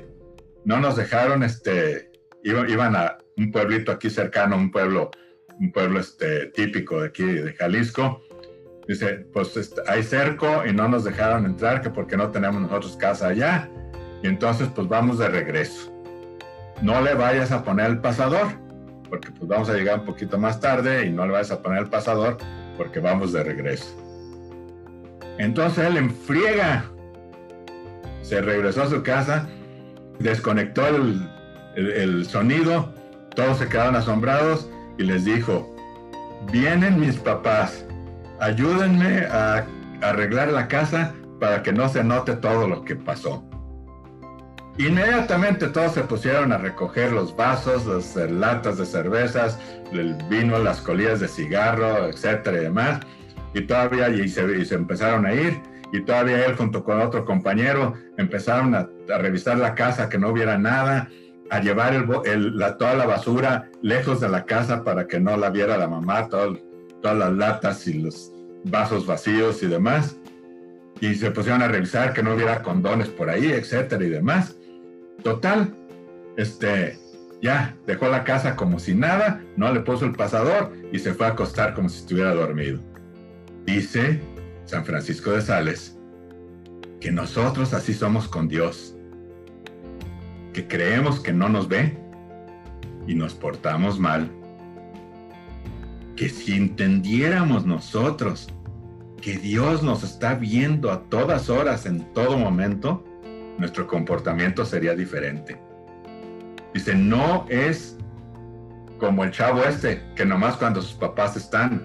no 0.64 0.78
nos 0.78 0.96
dejaron, 0.96 1.42
este, 1.42 2.10
iban 2.44 2.94
a 2.94 3.18
un 3.40 3.50
pueblito 3.50 3.90
aquí 3.90 4.10
cercano, 4.10 4.56
un 4.56 4.70
pueblo, 4.70 5.10
un 5.58 5.72
pueblo 5.72 5.98
este, 5.98 6.46
típico 6.48 7.00
de 7.00 7.08
aquí 7.08 7.24
de 7.24 7.54
Jalisco. 7.54 8.22
Dice, 8.86 9.26
pues 9.32 9.72
hay 9.86 10.02
cerco 10.02 10.62
y 10.66 10.72
no 10.72 10.88
nos 10.88 11.04
dejaron 11.04 11.46
entrar 11.46 11.80
que 11.80 11.90
porque 11.90 12.16
no 12.16 12.30
tenemos 12.30 12.60
nosotros 12.60 12.96
casa 12.96 13.28
allá 13.28 13.68
y 14.22 14.26
entonces 14.26 14.68
pues 14.74 14.88
vamos 14.88 15.18
de 15.18 15.28
regreso. 15.28 15.90
No 16.82 17.00
le 17.00 17.14
vayas 17.14 17.50
a 17.52 17.64
poner 17.64 17.86
el 17.86 18.00
pasador, 18.00 18.48
porque 19.08 19.30
pues 19.30 19.48
vamos 19.48 19.70
a 19.70 19.74
llegar 19.74 20.00
un 20.00 20.06
poquito 20.06 20.38
más 20.38 20.60
tarde 20.60 21.06
y 21.06 21.10
no 21.10 21.24
le 21.24 21.32
vayas 21.32 21.50
a 21.50 21.62
poner 21.62 21.80
el 21.80 21.88
pasador 21.88 22.36
porque 22.76 23.00
vamos 23.00 23.32
de 23.32 23.42
regreso. 23.42 23.96
Entonces 25.38 25.86
él 25.86 25.96
enfriega, 25.96 26.84
se 28.20 28.42
regresó 28.42 28.82
a 28.82 28.90
su 28.90 29.02
casa, 29.02 29.48
desconectó 30.18 30.86
el, 30.86 31.26
el 31.76 32.26
sonido, 32.26 32.92
todos 33.40 33.56
se 33.56 33.68
quedaron 33.68 33.96
asombrados 33.96 34.68
y 34.98 35.04
les 35.04 35.24
dijo, 35.24 35.74
vienen 36.52 37.00
mis 37.00 37.16
papás, 37.16 37.86
ayúdenme 38.38 39.24
a 39.24 39.64
arreglar 40.02 40.48
la 40.48 40.68
casa 40.68 41.14
para 41.40 41.62
que 41.62 41.72
no 41.72 41.88
se 41.88 42.04
note 42.04 42.36
todo 42.36 42.68
lo 42.68 42.84
que 42.84 42.96
pasó. 42.96 43.42
Inmediatamente 44.76 45.68
todos 45.68 45.94
se 45.94 46.02
pusieron 46.02 46.52
a 46.52 46.58
recoger 46.58 47.12
los 47.12 47.34
vasos, 47.34 47.86
las 47.86 48.30
latas 48.30 48.76
de 48.76 48.84
cervezas, 48.84 49.58
el 49.90 50.14
vino, 50.28 50.58
las 50.58 50.82
colillas 50.82 51.20
de 51.20 51.28
cigarro, 51.28 52.08
etcétera 52.08 52.58
y 52.58 52.64
demás. 52.64 53.00
Y 53.54 53.62
todavía 53.62 54.10
y 54.10 54.28
se, 54.28 54.74
empezaron 54.74 55.24
a 55.24 55.32
ir. 55.32 55.62
Y 55.94 56.02
todavía 56.02 56.44
él 56.44 56.56
junto 56.56 56.84
con 56.84 57.00
otro 57.00 57.24
compañero 57.24 57.94
empezaron 58.18 58.74
a, 58.74 58.86
revisar 59.18 59.56
la 59.56 59.74
casa, 59.74 60.10
que 60.10 60.18
no 60.18 60.28
hubiera 60.28 60.58
nada, 60.58 61.08
a 61.50 61.60
llevar 61.60 62.06
toda 62.78 62.94
la 62.94 63.06
basura 63.06 63.68
lejos 63.82 64.20
de 64.20 64.28
la 64.28 64.44
casa 64.44 64.84
para 64.84 65.06
que 65.06 65.20
no 65.20 65.36
la 65.36 65.50
viera 65.50 65.76
la 65.76 65.88
mamá, 65.88 66.28
todas 66.28 66.58
las 67.02 67.32
latas 67.32 67.86
y 67.88 67.94
los 67.94 68.32
vasos 68.64 69.06
vacíos 69.06 69.62
y 69.62 69.66
demás. 69.66 70.16
Y 71.00 71.14
se 71.14 71.30
pusieron 71.30 71.62
a 71.62 71.68
revisar 71.68 72.12
que 72.12 72.22
no 72.22 72.34
hubiera 72.34 72.62
condones 72.62 73.08
por 73.08 73.30
ahí, 73.30 73.50
etcétera 73.50 74.04
y 74.04 74.10
demás. 74.10 74.56
Total, 75.22 75.74
este, 76.36 76.98
ya 77.42 77.76
dejó 77.86 78.08
la 78.08 78.24
casa 78.24 78.54
como 78.54 78.78
si 78.78 78.94
nada, 78.94 79.42
no 79.56 79.72
le 79.72 79.80
puso 79.80 80.04
el 80.04 80.12
pasador 80.12 80.72
y 80.92 80.98
se 80.98 81.14
fue 81.14 81.26
a 81.26 81.30
acostar 81.30 81.74
como 81.74 81.88
si 81.88 82.00
estuviera 82.00 82.34
dormido. 82.34 82.80
Dice 83.64 84.20
San 84.66 84.84
Francisco 84.84 85.32
de 85.32 85.42
Sales 85.42 85.96
que 87.00 87.10
nosotros 87.10 87.72
así 87.72 87.94
somos 87.94 88.28
con 88.28 88.46
Dios, 88.46 88.94
que 90.52 90.66
creemos 90.66 91.20
que 91.20 91.32
no 91.32 91.48
nos 91.48 91.68
ve 91.68 91.96
y 93.06 93.14
nos 93.14 93.34
portamos 93.34 93.98
mal. 93.98 94.30
Que 96.16 96.28
si 96.28 96.56
entendiéramos 96.56 97.64
nosotros 97.64 98.48
que 99.20 99.36
Dios 99.36 99.82
nos 99.82 100.02
está 100.02 100.34
viendo 100.34 100.90
a 100.90 101.02
todas 101.04 101.50
horas, 101.50 101.86
en 101.86 102.12
todo 102.14 102.38
momento, 102.38 103.04
nuestro 103.58 103.86
comportamiento 103.86 104.64
sería 104.64 104.94
diferente. 104.94 105.60
Dice, 106.72 106.94
no 106.94 107.46
es 107.48 107.98
como 108.98 109.24
el 109.24 109.30
chavo 109.30 109.62
este, 109.64 110.02
que 110.14 110.24
nomás 110.24 110.56
cuando 110.56 110.80
sus 110.82 110.94
papás 110.94 111.36
están. 111.36 111.82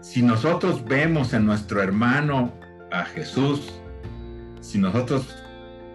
Si 0.00 0.22
nosotros 0.22 0.84
vemos 0.84 1.32
en 1.32 1.46
nuestro 1.46 1.82
hermano 1.82 2.52
a 2.90 3.04
Jesús, 3.04 3.72
si 4.60 4.78
nosotros 4.78 5.41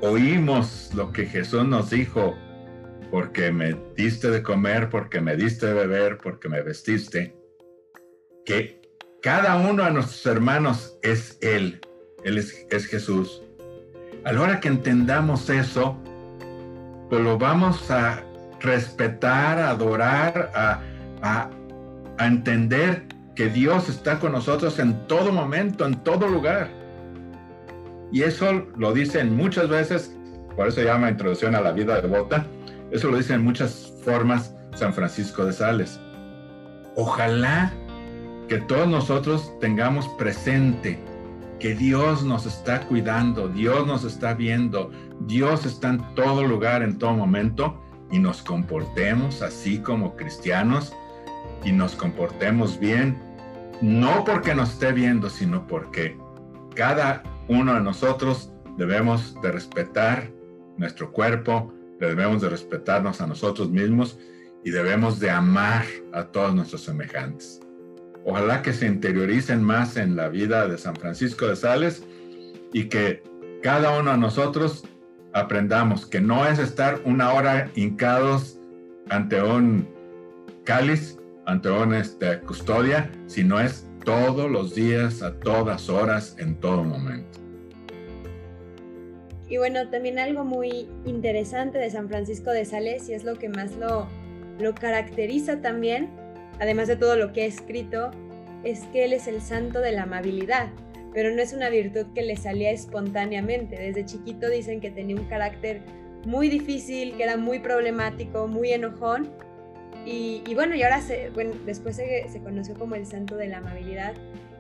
oímos 0.02 0.92
lo 0.94 1.12
que 1.12 1.26
Jesús 1.26 1.66
nos 1.66 1.90
dijo, 1.90 2.36
porque 3.12 3.52
me 3.52 3.76
diste 3.96 4.30
de 4.30 4.44
comer, 4.44 4.90
porque 4.90 5.22
me 5.22 5.36
diste 5.36 5.68
de 5.68 5.74
beber, 5.74 6.18
porque 6.18 6.50
me 6.50 6.62
vestiste, 6.62 7.36
que 8.46 8.82
cada 9.22 9.58
uno 9.58 9.84
de 9.84 9.92
nuestros 9.92 10.26
hermanos 10.26 10.98
es 11.02 11.38
Él. 11.42 11.82
Él 12.24 12.38
es, 12.38 12.86
Jesús. 12.88 13.42
A 14.26 14.34
la 14.34 14.42
hora 14.42 14.60
que 14.60 14.68
entendamos 14.68 15.50
eso, 15.50 15.98
pues 17.10 17.22
lo 17.22 17.38
vamos 17.38 17.90
a 17.90 18.24
respetar, 18.60 19.60
a 19.60 19.70
adorar, 19.70 20.52
a, 20.54 20.82
a, 21.22 21.50
a 22.18 22.28
entender 22.28 23.06
que 23.36 23.50
Dios 23.50 23.88
está 23.88 24.20
con 24.20 24.32
nosotros 24.32 24.80
en 24.80 25.08
todo 25.08 25.32
momento, 25.32 25.86
en 25.86 26.04
todo 26.04 26.28
lugar. 26.28 26.70
Y 28.12 28.24
eso 28.24 28.66
lo 28.78 28.94
dicen 28.94 29.36
muchas 29.36 29.70
veces, 29.70 30.16
por 30.56 30.68
eso 30.68 30.82
llama 30.82 31.10
Introducción 31.10 31.56
a 31.56 31.62
la 31.62 31.72
Vida 31.72 32.02
Devota, 32.02 32.46
eso 32.92 33.10
lo 33.10 33.18
dice 33.18 33.34
en 33.34 33.44
muchas 33.44 33.94
formas 34.04 34.56
San 34.76 34.94
Francisco 34.94 35.46
de 35.46 35.54
Sales. 35.54 36.00
Ojalá 36.96 37.74
que 38.48 38.60
todos 38.60 38.88
nosotros 38.88 39.52
tengamos 39.60 40.08
presente 40.18 40.98
que 41.60 41.76
Dios 41.76 42.24
nos 42.24 42.46
está 42.46 42.82
cuidando, 42.82 43.50
Dios 43.50 43.86
nos 43.86 44.04
está 44.04 44.34
viendo, 44.34 44.92
Dios 45.22 45.66
está 45.66 45.90
en 45.90 46.16
todo 46.16 46.44
lugar, 46.44 46.84
en 46.84 46.98
todo 46.98 47.14
momento, 47.14 47.82
y 48.12 48.20
nos 48.20 48.42
comportemos 48.42 49.42
así 49.42 49.80
como 49.80 50.16
cristianos 50.16 50.94
y 51.66 51.72
nos 51.72 51.96
comportemos 51.96 52.80
bien, 52.80 53.18
no 53.82 54.24
porque 54.24 54.56
nos 54.56 54.74
esté 54.74 54.92
viendo, 54.94 55.30
sino 55.30 55.68
porque 55.68 56.18
cada 56.76 57.24
uno 57.48 57.74
de 57.74 57.82
nosotros 57.82 58.52
debemos 58.78 59.40
de 59.42 59.52
respetar 59.52 60.32
nuestro 60.78 61.12
cuerpo, 61.12 61.74
debemos 62.00 62.42
de 62.42 62.50
respetarnos 62.50 63.22
a 63.22 63.28
nosotros 63.28 63.70
mismos 63.70 64.20
y 64.64 64.72
debemos 64.72 65.20
de 65.20 65.30
amar 65.30 65.86
a 66.14 66.26
todos 66.26 66.54
nuestros 66.54 66.82
semejantes. 66.82 67.60
Ojalá 68.26 68.62
que 68.62 68.74
se 68.74 68.86
interioricen 68.86 69.64
más 69.64 69.96
en 69.98 70.16
la 70.16 70.28
vida 70.28 70.68
de 70.68 70.78
San 70.78 70.96
Francisco 70.96 71.48
de 71.48 71.56
Sales 71.56 72.04
y 72.74 72.86
que 72.86 73.24
cada 73.64 73.98
uno 73.98 74.12
de 74.12 74.18
nosotros 74.18 74.84
aprendamos 75.34 76.06
que 76.06 76.20
no 76.20 76.46
es 76.46 76.60
estar 76.60 77.02
una 77.06 77.32
hora 77.32 77.72
hincados 77.76 78.60
ante 79.10 79.42
un 79.42 79.88
cáliz, 80.66 81.18
ante 81.46 81.70
una 81.70 82.00
este, 82.00 82.40
custodia, 82.42 83.10
sino 83.28 83.60
es 83.60 83.87
todos 84.08 84.50
los 84.50 84.74
días, 84.74 85.22
a 85.22 85.38
todas 85.40 85.90
horas, 85.90 86.36
en 86.40 86.56
todo 86.56 86.84
momento. 86.84 87.40
Y 89.50 89.58
bueno, 89.58 89.88
también 89.90 90.18
algo 90.18 90.44
muy 90.44 90.88
interesante 91.06 91.78
de 91.78 91.90
San 91.92 92.08
Francisco 92.08 92.50
de 92.52 92.66
Sales 92.66 93.08
y 93.10 93.14
es 93.14 93.24
lo 93.24 93.36
que 93.36 93.50
más 93.50 93.76
lo, 93.76 94.08
lo 94.60 94.74
caracteriza 94.74 95.62
también 95.62 96.10
además 96.60 96.88
de 96.88 96.96
todo 96.96 97.16
lo 97.16 97.34
que 97.34 97.44
ha 97.44 97.46
escrito, 97.46 98.12
es 98.64 98.82
que 98.92 99.06
él 99.06 99.14
es 99.14 99.28
el 99.28 99.42
santo 99.42 99.80
de 99.80 99.92
la 99.92 100.04
amabilidad, 100.04 100.70
pero 101.14 101.34
no 101.34 101.42
es 101.42 101.54
una 101.54 101.70
virtud 101.70 102.08
que 102.14 102.24
le 102.24 102.36
salía 102.36 102.72
espontáneamente. 102.72 103.78
Desde 103.78 104.06
chiquito 104.06 104.50
dicen 104.50 104.82
que 104.82 104.92
tenía 104.92 105.16
un 105.16 105.26
carácter 105.26 105.82
muy 106.26 106.50
difícil, 106.50 107.16
que 107.16 107.24
era 107.24 107.38
muy 107.38 107.60
problemático, 107.60 108.48
muy 108.48 108.72
enojón. 108.72 109.30
Y, 110.10 110.56
bueno, 110.56 110.74
y 110.74 110.84
ahora 110.84 111.02
se, 111.02 111.32
bueno, 111.32 111.54
después 111.66 111.98
se, 111.98 112.30
se, 112.30 112.40
conoció 112.40 112.76
como 112.76 112.96
el 112.96 113.06
santo 113.06 113.36
de 113.36 113.50
la 113.50 113.58
amabilidad 113.58 114.14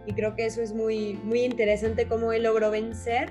y 0.06 0.12
creo 0.12 0.36
que 0.36 0.46
eso 0.46 0.62
es 0.62 0.74
muy, 0.74 1.14
muy 1.24 1.44
interesante 1.44 2.06
cómo 2.06 2.34
él 2.34 2.44
logró 2.44 2.70
vencer 2.70 3.30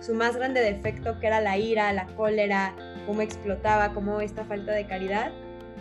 su 0.00 0.12
más 0.12 0.36
grande 0.36 0.60
defecto 0.60 1.18
que 1.18 1.26
era 1.26 1.40
la 1.40 1.56
ira, 1.56 1.90
la 1.94 2.06
cólera, 2.16 2.76
cómo 3.06 3.22
explotaba, 3.22 3.94
cómo 3.94 4.20
esta 4.20 4.44
falta 4.44 4.72
de 4.72 4.86
caridad. 4.86 5.32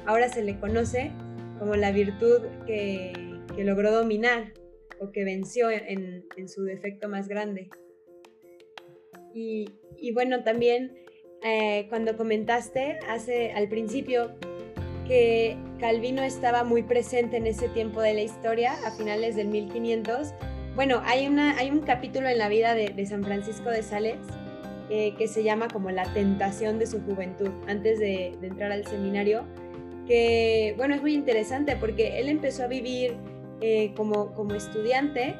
Ahora 0.05 0.29
se 0.29 0.41
le 0.41 0.57
conoce 0.57 1.11
como 1.59 1.75
la 1.75 1.91
virtud 1.91 2.41
que, 2.65 3.11
logró 3.57 3.91
dominar 3.91 4.53
o 4.99 5.11
que 5.11 5.25
venció 5.25 5.69
en, 5.69 6.23
su 6.47 6.63
defecto 6.63 7.09
más 7.09 7.27
grande. 7.27 7.69
Y, 9.33 9.67
bueno, 10.13 10.43
también 10.43 10.95
eh, 11.43 11.87
cuando 11.89 12.15
comentaste 12.15 12.99
hace 13.09 13.51
al 13.51 13.67
principio 13.67 14.31
que 15.07 15.57
Calvino 15.83 16.23
estaba 16.23 16.63
muy 16.63 16.81
presente 16.81 17.35
en 17.35 17.45
ese 17.45 17.67
tiempo 17.67 17.99
de 17.99 18.13
la 18.13 18.21
historia, 18.21 18.71
a 18.85 18.91
finales 18.91 19.35
del 19.35 19.49
1500, 19.49 20.33
bueno, 20.77 21.01
hay, 21.03 21.27
una, 21.27 21.57
hay 21.57 21.71
un 21.71 21.81
capítulo 21.81 22.29
en 22.29 22.37
la 22.37 22.47
vida 22.47 22.73
de, 22.73 23.05
San 23.05 23.21
Francisco 23.21 23.69
de 23.69 23.83
Sales 23.83 24.15
eh, 24.89 25.13
que 25.17 25.27
se 25.27 25.43
llama 25.43 25.67
como 25.67 25.91
la 25.91 26.05
tentación 26.13 26.79
de 26.79 26.87
su 26.87 27.01
juventud, 27.01 27.49
antes 27.67 27.99
de, 27.99 28.27
entrar 28.41 28.71
al 28.71 28.87
seminario 28.87 29.43
que, 30.07 30.73
bueno, 30.77 30.95
es 30.95 31.01
muy 31.01 31.13
interesante 31.13 31.75
porque 31.75 32.17
él 32.17 32.29
empezó 32.29 32.63
a 32.63 32.67
vivir 32.67 33.17
eh, 33.59 33.91
como, 33.93 34.31
como 34.35 34.53
estudiante 34.53 35.35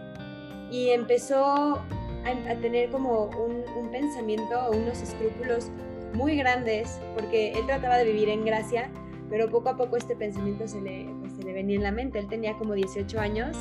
y 0.70 0.90
empezó 0.90 1.80
a, 2.26 2.56
tener 2.62 2.90
como 2.90 3.28
un 3.28 3.90
pensamiento 3.94 4.60
o 4.60 4.76
unos 4.76 5.02
escrúpulos 5.02 5.70
muy 6.14 6.36
grandes 6.36 7.00
porque 7.16 7.54
él 7.54 7.66
trataba 7.66 7.98
de 7.98 8.04
vivir 8.04 8.28
en 8.28 8.44
gracia, 8.44 8.92
pero 9.34 9.50
poco 9.50 9.70
a 9.70 9.78
poco 9.78 9.98
este 9.98 10.16
pensamiento 10.16 10.68
se 10.68 10.80
le, 10.80 11.08
pues, 11.22 11.34
se 11.34 11.42
le 11.44 11.54
venía 11.54 11.76
en 11.76 11.82
la 11.82 11.92
mente. 11.92 12.20
Él 12.20 12.28
tenía 12.28 12.54
como 12.54 12.76
18 12.76 13.20
años 13.20 13.58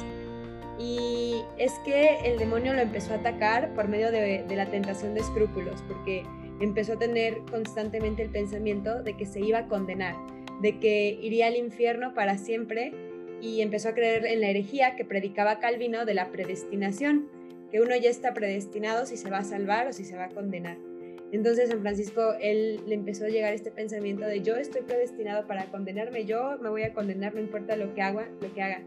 y 0.79 1.37
es 1.57 1.73
que 1.83 2.19
el 2.27 2.39
demonio 2.39 2.75
lo 2.75 2.81
empezó 2.81 3.15
a 3.15 3.17
atacar 3.17 3.73
por 3.73 3.89
medio 3.89 4.13
de, 4.13 4.45
de, 4.47 4.57
la 4.57 4.67
tentación 4.67 5.15
de 5.15 5.21
escrúpulos, 5.21 5.83
porque 5.89 6.25
empezó 6.61 6.93
a 6.93 6.99
tener 6.99 7.39
constantemente 7.51 8.23
el 8.23 8.29
pensamiento 8.29 9.03
de 9.03 9.17
que 9.17 9.25
se 9.25 9.41
iba 9.41 9.61
a 9.61 9.67
condenar 9.67 10.15
de 10.61 10.79
que 10.79 11.19
iría 11.23 11.47
al 11.47 11.57
infierno 11.57 12.13
para 12.15 12.37
siempre 12.37 12.93
y 13.41 13.63
empezó 13.63 13.89
a 13.89 13.95
creer 13.95 14.27
en 14.27 14.43
la 14.43 14.49
herejía 14.49 14.95
que 14.95 15.07
predicaba 15.07 15.59
Calvino 15.59 16.05
de 16.05 16.15
la 16.15 16.31
predestinación, 16.31 17.29
que 17.71 17.81
uno 17.81 17.97
ya 17.97 18.11
está 18.11 18.35
predestinado 18.35 19.07
si 19.07 19.17
se 19.17 19.31
va 19.31 19.39
a 19.39 19.45
salvar 19.45 19.89
o 19.89 19.93
si 19.95 20.05
se 20.05 20.17
va 20.17 20.27
a 20.27 20.29
condenar. 20.29 20.92
Entonces 21.33 21.71
San 21.71 21.81
Francisco, 21.81 22.35
él 22.41 22.81
le 22.87 22.95
empezó 22.95 23.25
a 23.25 23.29
llegar 23.29 23.55
este 23.55 23.71
pensamiento 23.71 24.27
de 24.27 24.43
yo 24.43 24.57
estoy 24.57 24.83
predestinado 24.83 25.47
para 25.47 25.65
condenarme, 25.67 26.27
yo 26.27 26.59
me 26.61 26.69
voy 26.69 26.83
a 26.83 26.93
condenar, 26.93 27.35
no 27.35 27.41
importa 27.41 27.75
lo 27.75 27.95
que 27.95 28.03
haga, 28.03 28.29
lo 28.41 28.53
que 28.53 28.63
haga. 28.63 28.83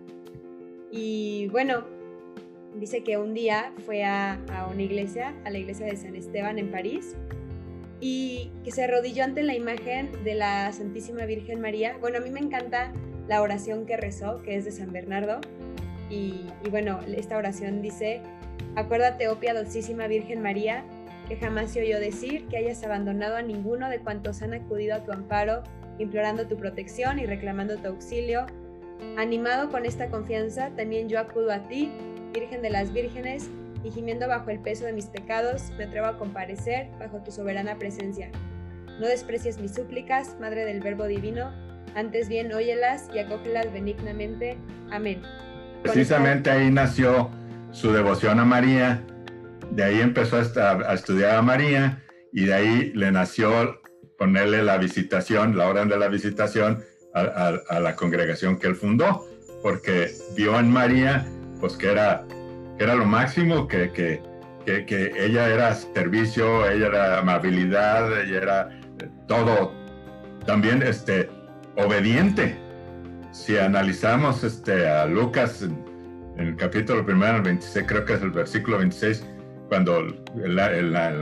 Y 0.91 1.47
bueno, 1.47 1.83
dice 2.79 3.03
que 3.03 3.17
un 3.17 3.33
día 3.33 3.73
fue 3.85 4.03
a, 4.03 4.39
una 4.71 4.83
iglesia, 4.83 5.33
a 5.43 5.49
la 5.49 5.57
iglesia 5.57 5.87
de 5.87 5.97
San 5.97 6.15
Esteban 6.15 6.59
en 6.59 6.71
París, 6.71 7.15
y 7.99 8.51
que 8.63 8.71
se 8.71 8.83
arrodilló 8.83 9.23
ante 9.23 9.41
la 9.41 9.55
imagen 9.55 10.11
de 10.23 10.35
la 10.35 10.71
Santísima 10.71 11.25
Virgen 11.25 11.61
María. 11.61 11.97
Bueno, 11.99 12.17
a 12.17 12.21
mí 12.21 12.29
me 12.29 12.41
encanta 12.41 12.93
la 13.27 13.41
oración 13.41 13.85
que 13.85 13.97
rezó, 13.97 14.41
que 14.43 14.55
es 14.55 14.65
de 14.65 14.71
San 14.71 14.91
Bernardo. 14.91 15.39
Y, 16.09 16.45
bueno, 16.69 16.99
esta 17.15 17.37
oración 17.37 17.81
dice, 17.81 18.21
acuérdate, 18.75 19.29
oh 19.29 19.39
piadosísima 19.39 20.07
Virgen 20.07 20.41
María, 20.41 20.83
que 21.25 21.37
jamás 21.37 21.71
se 21.71 21.81
oyó 21.81 21.99
decir 21.99 22.47
que 22.47 22.57
hayas 22.57 22.83
abandonado 22.83 23.35
a 23.35 23.41
ninguno 23.41 23.89
de 23.89 23.99
cuantos 23.99 24.41
han 24.41 24.53
acudido 24.53 24.95
a 24.95 25.03
tu 25.03 25.11
amparo, 25.11 25.63
implorando 25.99 26.47
tu 26.47 26.57
protección 26.57 27.19
y 27.19 27.25
reclamando 27.25 27.77
tu 27.77 27.87
auxilio. 27.87 28.45
Animado 29.17 29.69
con 29.69 29.85
esta 29.85 30.09
confianza, 30.09 30.71
también 30.75 31.09
yo 31.09 31.19
acudo 31.19 31.51
a 31.51 31.63
ti, 31.63 31.91
Virgen 32.33 32.61
de 32.61 32.69
las 32.69 32.93
Vírgenes, 32.93 33.49
y 33.83 33.91
gimiendo 33.91 34.27
bajo 34.27 34.49
el 34.49 34.59
peso 34.59 34.85
de 34.85 34.93
mis 34.93 35.05
pecados, 35.05 35.71
me 35.77 35.85
atrevo 35.85 36.07
a 36.07 36.17
comparecer 36.17 36.89
bajo 36.99 37.19
tu 37.19 37.31
soberana 37.31 37.77
presencia. 37.77 38.29
No 38.99 39.07
desprecies 39.07 39.59
mis 39.59 39.73
súplicas, 39.73 40.35
Madre 40.39 40.65
del 40.65 40.81
Verbo 40.81 41.05
Divino, 41.05 41.51
antes 41.95 42.27
bien 42.27 42.51
óyelas 42.51 43.09
y 43.13 43.19
acógelas 43.19 43.71
benignamente. 43.71 44.57
Amén. 44.91 45.21
Precisamente 45.83 46.49
ahí 46.49 46.71
nació 46.71 47.29
su 47.71 47.91
devoción 47.91 48.39
a 48.39 48.45
María, 48.45 49.01
de 49.75 49.83
ahí 49.83 49.99
empezó 49.99 50.37
a, 50.37 50.93
estudiar 50.93 51.35
a 51.35 51.41
María 51.41 52.01
y 52.31 52.45
de 52.45 52.53
ahí 52.53 52.91
le 52.95 53.11
nació 53.11 53.81
ponerle 54.17 54.63
la 54.63 54.77
visitación, 54.77 55.57
la 55.57 55.67
orden 55.67 55.89
de 55.89 55.97
la 55.97 56.07
visitación 56.07 56.83
a, 57.13 57.79
la 57.79 57.95
congregación 57.95 58.57
que 58.57 58.67
él 58.67 58.75
fundó, 58.75 59.25
porque 59.61 60.11
vio 60.35 60.59
en 60.59 60.71
María 60.71 61.25
pues 61.59 61.77
que 61.77 61.91
era, 61.91 62.25
era 62.79 62.95
lo 62.95 63.05
máximo, 63.05 63.67
que, 63.67 63.91
que, 63.91 64.21
que, 64.65 65.11
ella 65.17 65.49
era 65.49 65.73
servicio, 65.73 66.69
ella 66.69 66.87
era 66.87 67.19
amabilidad, 67.19 68.21
ella 68.21 68.37
era 68.37 68.79
eh, 68.99 69.09
todo, 69.27 69.73
también 70.45 70.83
este, 70.83 71.29
obediente. 71.77 72.57
Si 73.31 73.57
analizamos 73.57 74.43
este, 74.43 74.87
a 74.87 75.05
Lucas 75.05 75.61
en, 75.61 75.83
el 76.37 76.55
capítulo 76.57 77.05
primero, 77.05 77.37
el 77.37 77.43
26, 77.43 77.85
creo 77.87 78.03
que 78.03 78.13
es 78.13 78.21
el 78.21 78.31
versículo 78.31 78.77
26, 78.79 79.25
cuando 79.69 79.99
el, 79.99 80.59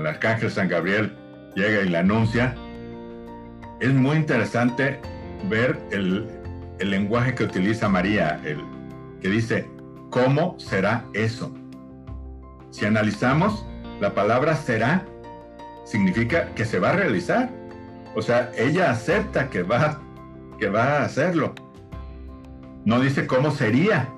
arcángel 0.08 0.52
San 0.52 0.68
Gabriel 0.68 1.16
llega 1.56 1.82
y 1.82 1.90
le 1.90 1.98
anuncia, 1.98 2.56
es 3.80 3.94
muy 3.94 4.18
interesante 4.18 5.00
ver 5.50 5.78
el, 5.92 6.28
el 6.80 6.90
lenguaje 6.90 7.36
que 7.36 7.44
utiliza 7.44 7.90
María, 7.90 8.40
el, 8.44 8.60
que 9.22 9.30
dice, 9.30 9.68
¿cómo 10.10 10.60
será 10.60 11.06
eso? 11.14 11.54
Si 12.72 12.86
analizamos, 12.86 13.66
la 14.00 14.14
palabra 14.14 14.56
será 14.56 15.06
significa 15.86 16.54
que 16.56 16.66
se 16.66 16.80
va 16.80 16.90
a 16.90 16.94
realizar. 16.94 17.50
O 18.16 18.22
sea, 18.22 18.52
ella 18.58 18.92
acepta 18.92 19.50
que 19.50 19.64
va, 19.64 20.02
que 20.60 20.70
va 20.70 21.00
a 21.00 21.06
hacerlo. 21.06 21.54
No 22.86 23.00
dice 23.00 23.28
cómo 23.28 23.52
sería. 23.52 24.10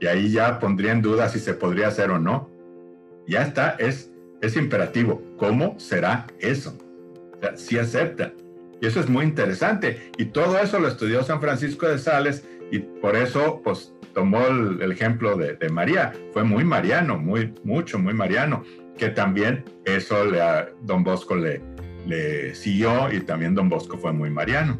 Y 0.00 0.06
ahí 0.06 0.30
ya 0.30 0.58
pondría 0.58 0.92
en 0.92 1.02
duda 1.02 1.28
si 1.28 1.38
se 1.38 1.54
podría 1.54 1.88
hacer 1.88 2.10
o 2.10 2.18
no. 2.18 2.50
Ya 3.26 3.42
está, 3.42 3.76
es, 3.78 4.10
es 4.40 4.56
imperativo. 4.56 5.22
¿Cómo 5.36 5.78
será 5.78 6.26
eso? 6.38 6.76
O 7.36 7.40
sea, 7.40 7.56
sí 7.56 7.78
acepta. 7.78 8.32
Y 8.80 8.86
eso 8.86 9.00
es 9.00 9.08
muy 9.08 9.24
interesante. 9.24 10.10
Y 10.18 10.26
todo 10.26 10.58
eso 10.58 10.78
lo 10.78 10.88
estudió 10.88 11.22
San 11.22 11.40
Francisco 11.40 11.88
de 11.88 11.98
Sales 11.98 12.44
y 12.70 12.80
por 12.80 13.16
eso, 13.16 13.60
pues, 13.62 13.94
tomó 14.14 14.46
el, 14.46 14.90
ejemplo 14.90 15.36
de, 15.36 15.68
María. 15.68 16.12
Fue 16.32 16.44
muy 16.44 16.64
mariano, 16.64 17.18
muy, 17.18 17.52
mucho, 17.64 17.98
muy 17.98 18.14
mariano. 18.14 18.64
Que 18.96 19.08
también 19.08 19.64
eso 19.84 20.24
le, 20.24 20.40
a 20.40 20.68
Don 20.82 21.04
Bosco 21.04 21.34
le, 21.34 22.54
siguió 22.54 23.12
y 23.12 23.20
también 23.20 23.54
Don 23.54 23.68
Bosco 23.68 23.98
fue 23.98 24.12
muy 24.12 24.30
mariano. 24.30 24.78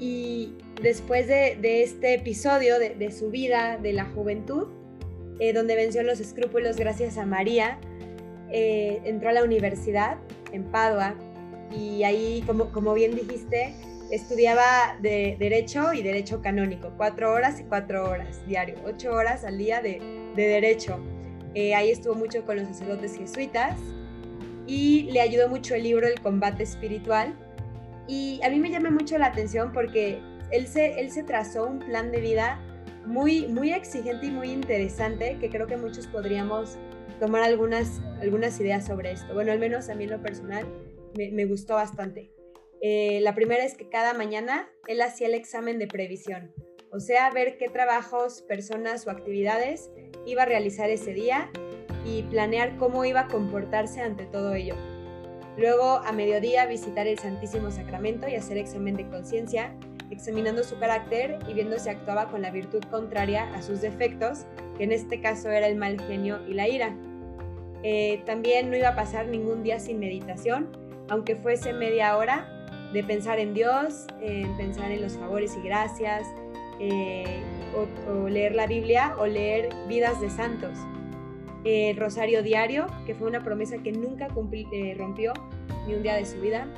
Y 0.00 0.54
después 0.82 1.28
de, 1.28 1.82
este 1.82 2.14
episodio 2.14 2.78
de, 2.78 3.10
su 3.10 3.30
vida, 3.30 3.78
de 3.78 3.92
la 3.92 4.06
juventud, 4.06 4.68
eh, 5.40 5.52
donde 5.52 5.74
venció 5.76 6.02
los 6.02 6.20
escrúpulos 6.20 6.76
gracias 6.76 7.18
a 7.18 7.26
María. 7.26 7.78
Eh, 8.50 9.00
entró 9.04 9.30
a 9.30 9.32
la 9.32 9.42
universidad 9.44 10.18
en 10.52 10.64
Padua 10.64 11.14
y 11.70 12.04
ahí, 12.04 12.42
como, 12.46 12.70
como 12.70 12.94
bien 12.94 13.14
dijiste, 13.14 13.74
estudiaba 14.10 14.96
de 15.00 15.36
Derecho 15.38 15.92
y 15.92 16.02
Derecho 16.02 16.40
Canónico, 16.40 16.92
cuatro 16.96 17.32
horas 17.32 17.58
y 17.60 17.64
cuatro 17.64 18.08
horas 18.08 18.46
diario, 18.46 18.76
ocho 18.84 19.12
horas 19.12 19.44
al 19.44 19.58
día 19.58 19.80
de, 19.80 20.00
de 20.36 20.46
Derecho. 20.46 21.00
Eh, 21.54 21.74
ahí 21.74 21.90
estuvo 21.90 22.14
mucho 22.14 22.44
con 22.44 22.56
los 22.56 22.68
sacerdotes 22.68 23.16
jesuitas 23.16 23.78
y 24.66 25.04
le 25.10 25.20
ayudó 25.20 25.48
mucho 25.48 25.74
el 25.74 25.84
libro 25.84 26.06
El 26.06 26.20
combate 26.20 26.62
espiritual. 26.62 27.34
Y 28.06 28.40
a 28.44 28.50
mí 28.50 28.58
me 28.58 28.70
llama 28.70 28.90
mucho 28.90 29.16
la 29.18 29.26
atención 29.26 29.72
porque 29.72 30.20
él 30.50 30.66
se, 30.66 31.00
él 31.00 31.10
se 31.10 31.22
trazó 31.22 31.66
un 31.66 31.78
plan 31.78 32.10
de 32.10 32.20
vida 32.20 32.60
muy, 33.06 33.46
muy 33.46 33.72
exigente 33.72 34.26
y 34.26 34.30
muy 34.30 34.50
interesante 34.50 35.38
que 35.40 35.50
creo 35.50 35.66
que 35.66 35.76
muchos 35.76 36.06
podríamos 36.06 36.78
tomar 37.20 37.42
algunas, 37.42 38.00
algunas 38.20 38.58
ideas 38.60 38.86
sobre 38.86 39.12
esto. 39.12 39.34
Bueno, 39.34 39.52
al 39.52 39.58
menos 39.58 39.88
a 39.88 39.94
mí 39.94 40.06
lo 40.06 40.20
personal 40.20 40.66
me, 41.16 41.44
gustó 41.44 41.74
bastante. 41.74 42.32
Eh, 42.80 43.20
la 43.22 43.34
primera 43.34 43.64
es 43.64 43.74
que 43.74 43.88
cada 43.88 44.14
mañana 44.14 44.68
él 44.88 45.00
hacía 45.00 45.28
el 45.28 45.34
examen 45.34 45.78
de 45.78 45.86
previsión, 45.86 46.52
o 46.90 47.00
sea, 47.00 47.30
ver 47.30 47.56
qué 47.56 47.68
trabajos, 47.68 48.42
personas 48.42 49.06
o 49.06 49.10
actividades 49.10 49.90
iba 50.26 50.42
a 50.42 50.46
realizar 50.46 50.90
ese 50.90 51.12
día 51.12 51.50
y 52.04 52.22
planear 52.24 52.76
cómo 52.76 53.04
iba 53.04 53.20
a 53.20 53.28
comportarse 53.28 54.00
ante 54.00 54.26
todo 54.26 54.54
ello. 54.54 54.76
Luego, 55.56 55.98
a 55.98 56.12
mediodía, 56.12 56.66
visitar 56.66 57.06
el 57.06 57.18
Santísimo 57.18 57.70
Sacramento 57.70 58.28
y 58.28 58.34
hacer 58.34 58.58
examen 58.58 58.96
de 58.96 59.08
conciencia 59.08 59.76
examinando 60.10 60.62
su 60.62 60.78
carácter 60.78 61.38
y 61.48 61.54
viendo 61.54 61.78
si 61.78 61.88
actuaba 61.88 62.28
con 62.28 62.42
la 62.42 62.50
virtud 62.50 62.82
contraria 62.90 63.52
a 63.54 63.62
sus 63.62 63.80
defectos, 63.80 64.46
que 64.76 64.84
en 64.84 64.92
este 64.92 65.20
caso 65.20 65.48
era 65.50 65.66
el 65.66 65.76
mal 65.76 66.00
genio 66.00 66.40
y 66.46 66.54
la 66.54 66.68
ira. 66.68 66.94
Eh, 67.82 68.22
también 68.24 68.70
no 68.70 68.76
iba 68.76 68.88
a 68.88 68.96
pasar 68.96 69.28
ningún 69.28 69.62
día 69.62 69.78
sin 69.78 69.98
meditación, 69.98 70.68
aunque 71.08 71.36
fuese 71.36 71.72
media 71.72 72.16
hora, 72.16 72.50
de 72.94 73.02
pensar 73.02 73.40
en 73.40 73.54
Dios, 73.54 74.06
en 74.20 74.56
pensar 74.56 74.90
en 74.92 75.02
los 75.02 75.14
favores 75.14 75.56
y 75.56 75.66
gracias, 75.66 76.26
eh, 76.80 77.42
o, 78.08 78.28
leer 78.28 78.54
la 78.54 78.66
Biblia 78.66 79.16
o 79.18 79.26
leer 79.26 79.68
vidas 79.88 80.20
de 80.20 80.30
santos. 80.30 80.78
El 81.64 81.96
rosario 81.96 82.42
diario, 82.42 82.86
que 83.06 83.14
fue 83.14 83.28
una 83.28 83.42
promesa 83.42 83.78
que 83.78 83.92
nunca 83.92 84.28
eh, 84.72 84.94
rompió 84.96 85.32
ni 85.86 85.94
un 85.94 86.02
día 86.02 86.14
de 86.14 86.24
su 86.24 86.40
vida. 86.40 86.68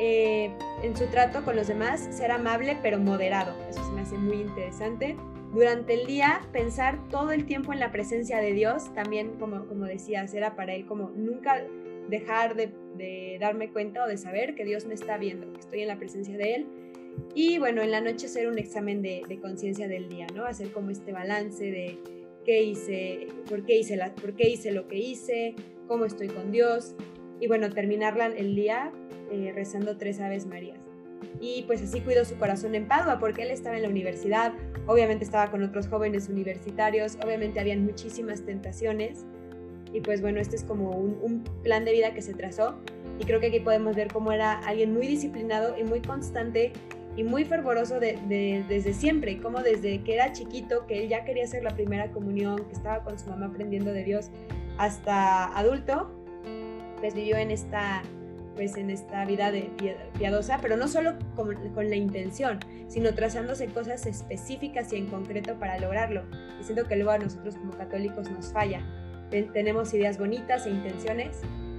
Eh, 0.00 0.50
en 0.82 0.96
su 0.96 1.06
trato 1.06 1.44
con 1.44 1.56
los 1.56 1.66
demás, 1.66 2.08
ser 2.10 2.30
amable 2.30 2.76
pero 2.82 2.98
moderado. 2.98 3.54
Eso 3.68 3.84
se 3.84 3.92
me 3.92 4.02
hace 4.02 4.16
muy 4.16 4.40
interesante. 4.40 5.16
Durante 5.52 5.94
el 5.94 6.06
día, 6.06 6.40
pensar 6.52 7.08
todo 7.08 7.32
el 7.32 7.46
tiempo 7.46 7.72
en 7.72 7.80
la 7.80 7.90
presencia 7.90 8.38
de 8.38 8.52
Dios, 8.52 8.92
también 8.94 9.38
como, 9.38 9.66
como 9.66 9.86
decías, 9.86 10.34
era 10.34 10.54
para 10.56 10.74
él 10.74 10.86
como 10.86 11.10
nunca 11.10 11.64
dejar 12.08 12.56
de, 12.56 13.38
darme 13.38 13.70
cuenta 13.70 14.04
o 14.04 14.08
de 14.08 14.16
saber 14.16 14.54
que 14.54 14.64
Dios 14.64 14.86
me 14.86 14.94
está 14.94 15.18
viendo, 15.18 15.52
que 15.52 15.60
estoy 15.60 15.82
en 15.82 15.88
la 15.88 15.98
presencia 15.98 16.36
de 16.36 16.54
Él. 16.54 16.66
Y 17.34 17.58
bueno, 17.58 17.82
en 17.82 17.90
la 17.90 18.00
noche 18.00 18.26
hacer 18.26 18.48
un 18.48 18.58
examen 18.58 19.02
de, 19.02 19.38
conciencia 19.40 19.86
del 19.86 20.08
día, 20.08 20.26
¿no? 20.34 20.44
Hacer 20.44 20.72
como 20.72 20.90
este 20.90 21.12
balance 21.12 21.70
de 21.70 21.98
qué 22.44 22.62
hice, 22.62 23.28
por 23.48 23.64
qué 23.64 23.78
hice, 23.78 23.96
la, 23.96 24.14
por 24.14 24.34
qué 24.34 24.48
hice 24.48 24.72
lo 24.72 24.88
que 24.88 24.98
hice, 24.98 25.54
cómo 25.86 26.04
estoy 26.06 26.28
con 26.28 26.50
Dios. 26.50 26.94
Y 27.40 27.46
bueno, 27.46 27.70
terminarla 27.70 28.26
el 28.26 28.54
día 28.54 28.92
eh, 29.30 29.52
rezando 29.54 29.96
tres 29.96 30.20
Aves 30.20 30.46
Marías. 30.46 30.78
Y 31.40 31.64
pues 31.66 31.82
así 31.82 32.00
cuidó 32.00 32.24
su 32.24 32.36
corazón 32.36 32.74
en 32.74 32.86
Padua, 32.86 33.18
porque 33.18 33.42
él 33.42 33.50
estaba 33.50 33.76
en 33.76 33.82
la 33.82 33.88
universidad, 33.88 34.52
obviamente 34.86 35.24
estaba 35.24 35.50
con 35.50 35.62
otros 35.62 35.88
jóvenes 35.88 36.28
universitarios, 36.28 37.16
obviamente 37.24 37.60
habían 37.60 37.84
muchísimas 37.84 38.42
tentaciones. 38.42 39.24
Y 39.92 40.00
pues 40.00 40.20
bueno, 40.20 40.40
este 40.40 40.56
es 40.56 40.64
como 40.64 40.90
un, 40.90 41.44
plan 41.62 41.84
de 41.84 41.92
vida 41.92 42.12
que 42.12 42.22
se 42.22 42.34
trazó. 42.34 42.76
Y 43.18 43.24
creo 43.24 43.40
que 43.40 43.46
aquí 43.46 43.60
podemos 43.60 43.96
ver 43.96 44.08
cómo 44.12 44.32
era 44.32 44.58
alguien 44.60 44.92
muy 44.92 45.06
disciplinado 45.06 45.76
y 45.78 45.84
muy 45.84 46.00
constante 46.00 46.72
y 47.16 47.24
muy 47.24 47.44
fervoroso 47.44 47.98
de, 47.98 48.64
desde 48.68 48.92
siempre, 48.92 49.40
como 49.40 49.60
desde 49.60 50.02
que 50.04 50.14
era 50.14 50.32
chiquito, 50.32 50.86
que 50.86 51.02
él 51.02 51.08
ya 51.08 51.24
quería 51.24 51.44
hacer 51.44 51.64
la 51.64 51.70
primera 51.70 52.12
comunión, 52.12 52.64
que 52.66 52.72
estaba 52.72 53.02
con 53.02 53.18
su 53.18 53.28
mamá 53.28 53.46
aprendiendo 53.46 53.92
de 53.92 54.04
Dios, 54.04 54.30
hasta 54.76 55.46
adulto, 55.58 56.17
pues 57.00 57.14
vivió 57.14 57.36
en 57.36 57.50
esta 57.50 58.02
pues 58.58 58.76
en 58.76 58.90
esta 58.90 59.24
vida 59.24 59.52
de 59.52 59.70
piadosa, 60.18 60.58
pero 60.60 60.76
no 60.76 60.88
solo 60.88 61.14
con, 61.36 61.54
con, 61.74 61.88
la 61.90 61.94
intención, 61.94 62.58
sino 62.88 63.14
trazándose 63.14 63.68
cosas 63.68 64.04
específicas 64.04 64.92
y 64.92 64.96
en 64.96 65.06
concreto 65.06 65.60
para 65.60 65.78
lograrlo. 65.78 66.24
Y 66.60 66.64
siento 66.64 66.88
que 66.88 66.96
luego 66.96 67.12
a 67.12 67.18
nosotros 67.18 67.54
como 67.54 67.70
católicos 67.70 68.28
nos 68.28 68.52
falla. 68.52 68.82
tenemos 69.30 69.94
ideas 69.94 70.18
bonitas 70.18 70.66
e 70.66 70.70
intenciones, 70.70 71.38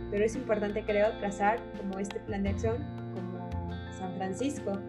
pero 0.10 0.24
es 0.24 0.38
importante, 0.38 0.84
creo, 0.86 1.12
trazar 1.20 1.60
como 1.78 2.00
este 2.00 2.22
plan 2.22 2.44
de 2.44 2.50
acción, 2.52 2.78
como 3.14 3.92
San 3.92 4.16
Francisco. 4.16 4.80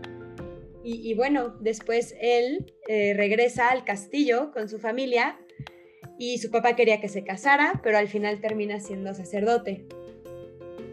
Y, 0.85 1.13
bueno, 1.15 1.57
después 1.61 2.15
él 2.21 2.73
eh, 2.89 3.15
regresa 3.15 3.69
al 3.69 3.85
castillo 3.85 4.51
con 4.53 4.69
su 4.69 4.79
familia 4.79 5.39
y 6.19 6.39
su 6.39 6.51
papá 6.51 6.75
quería 6.75 7.01
que 7.01 7.09
se 7.09 7.23
casara, 7.23 7.81
pero 7.83 7.99
al 7.99 8.09
final 8.09 8.41
termina 8.41 8.81
siendo 8.81 9.13
sacerdote. 9.13 9.87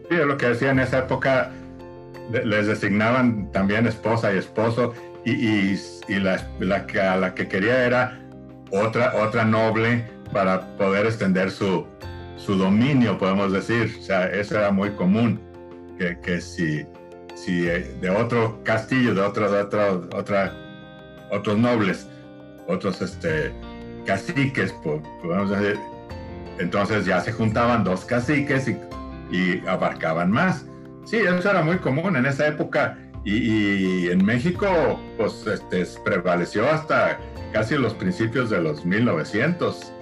Sí, 0.08 0.16
lo 0.16 0.36
que 0.36 0.46
decía 0.46 0.70
en 0.70 0.80
esa 0.80 0.98
época, 1.00 1.50
les 2.30 2.66
designaban 2.66 3.50
también 3.52 3.86
esposa 3.86 4.32
y 4.32 4.38
esposo, 4.38 4.94
y, 5.24 5.74
y, 6.08 6.20
la, 6.20 6.46
la, 6.60 6.86
que, 6.86 6.98
la 6.98 7.34
que 7.34 7.48
quería 7.48 7.84
era 7.84 8.18
otra, 8.70 9.14
otra 9.16 9.44
noble 9.44 10.04
para 10.32 10.76
poder 10.76 11.06
extender 11.06 11.50
su, 11.50 11.86
su 12.36 12.54
dominio, 12.54 13.18
podemos 13.18 13.52
decir. 13.52 13.94
O 13.98 14.02
sea, 14.02 14.26
eso 14.30 14.58
era 14.58 14.70
muy 14.70 14.90
común, 14.90 15.40
que, 15.98 16.18
que 16.20 16.40
si, 16.40 16.86
si 17.34 17.62
de 17.62 18.10
otro 18.10 18.62
castillo, 18.64 19.14
de, 19.14 19.20
otro, 19.20 19.50
de 19.50 19.60
otra, 19.60 19.92
otra, 20.14 20.54
otros 21.30 21.58
nobles, 21.58 22.08
otros 22.66 23.02
este, 23.02 23.52
caciques, 24.06 24.72
podemos 25.22 25.50
decir, 25.50 25.78
entonces 26.58 27.04
ya 27.04 27.20
se 27.20 27.32
juntaban 27.32 27.84
dos 27.84 28.04
caciques 28.04 28.68
y, 28.68 28.76
y 29.30 29.66
abarcaban 29.66 30.30
más. 30.30 30.66
Sí, 31.04 31.16
eso 31.16 31.50
era 31.50 31.62
muy 31.62 31.78
común 31.78 32.16
en 32.16 32.26
esa 32.26 32.46
época 32.46 32.98
y, 33.24 34.08
en 34.08 34.24
México 34.24 34.66
pues 35.16 35.46
este, 35.46 35.84
prevaleció 36.04 36.68
hasta 36.68 37.18
casi 37.52 37.76
los 37.76 37.94
principios 37.94 38.50
de 38.50 38.60
los 38.60 38.84
1900. 38.84 39.92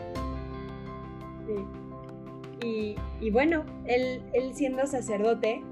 Sí. 2.60 2.96
Y, 3.20 3.30
bueno, 3.30 3.64
él, 3.86 4.20
él 4.32 4.52
siendo 4.54 4.86
sacerdote 4.86 5.62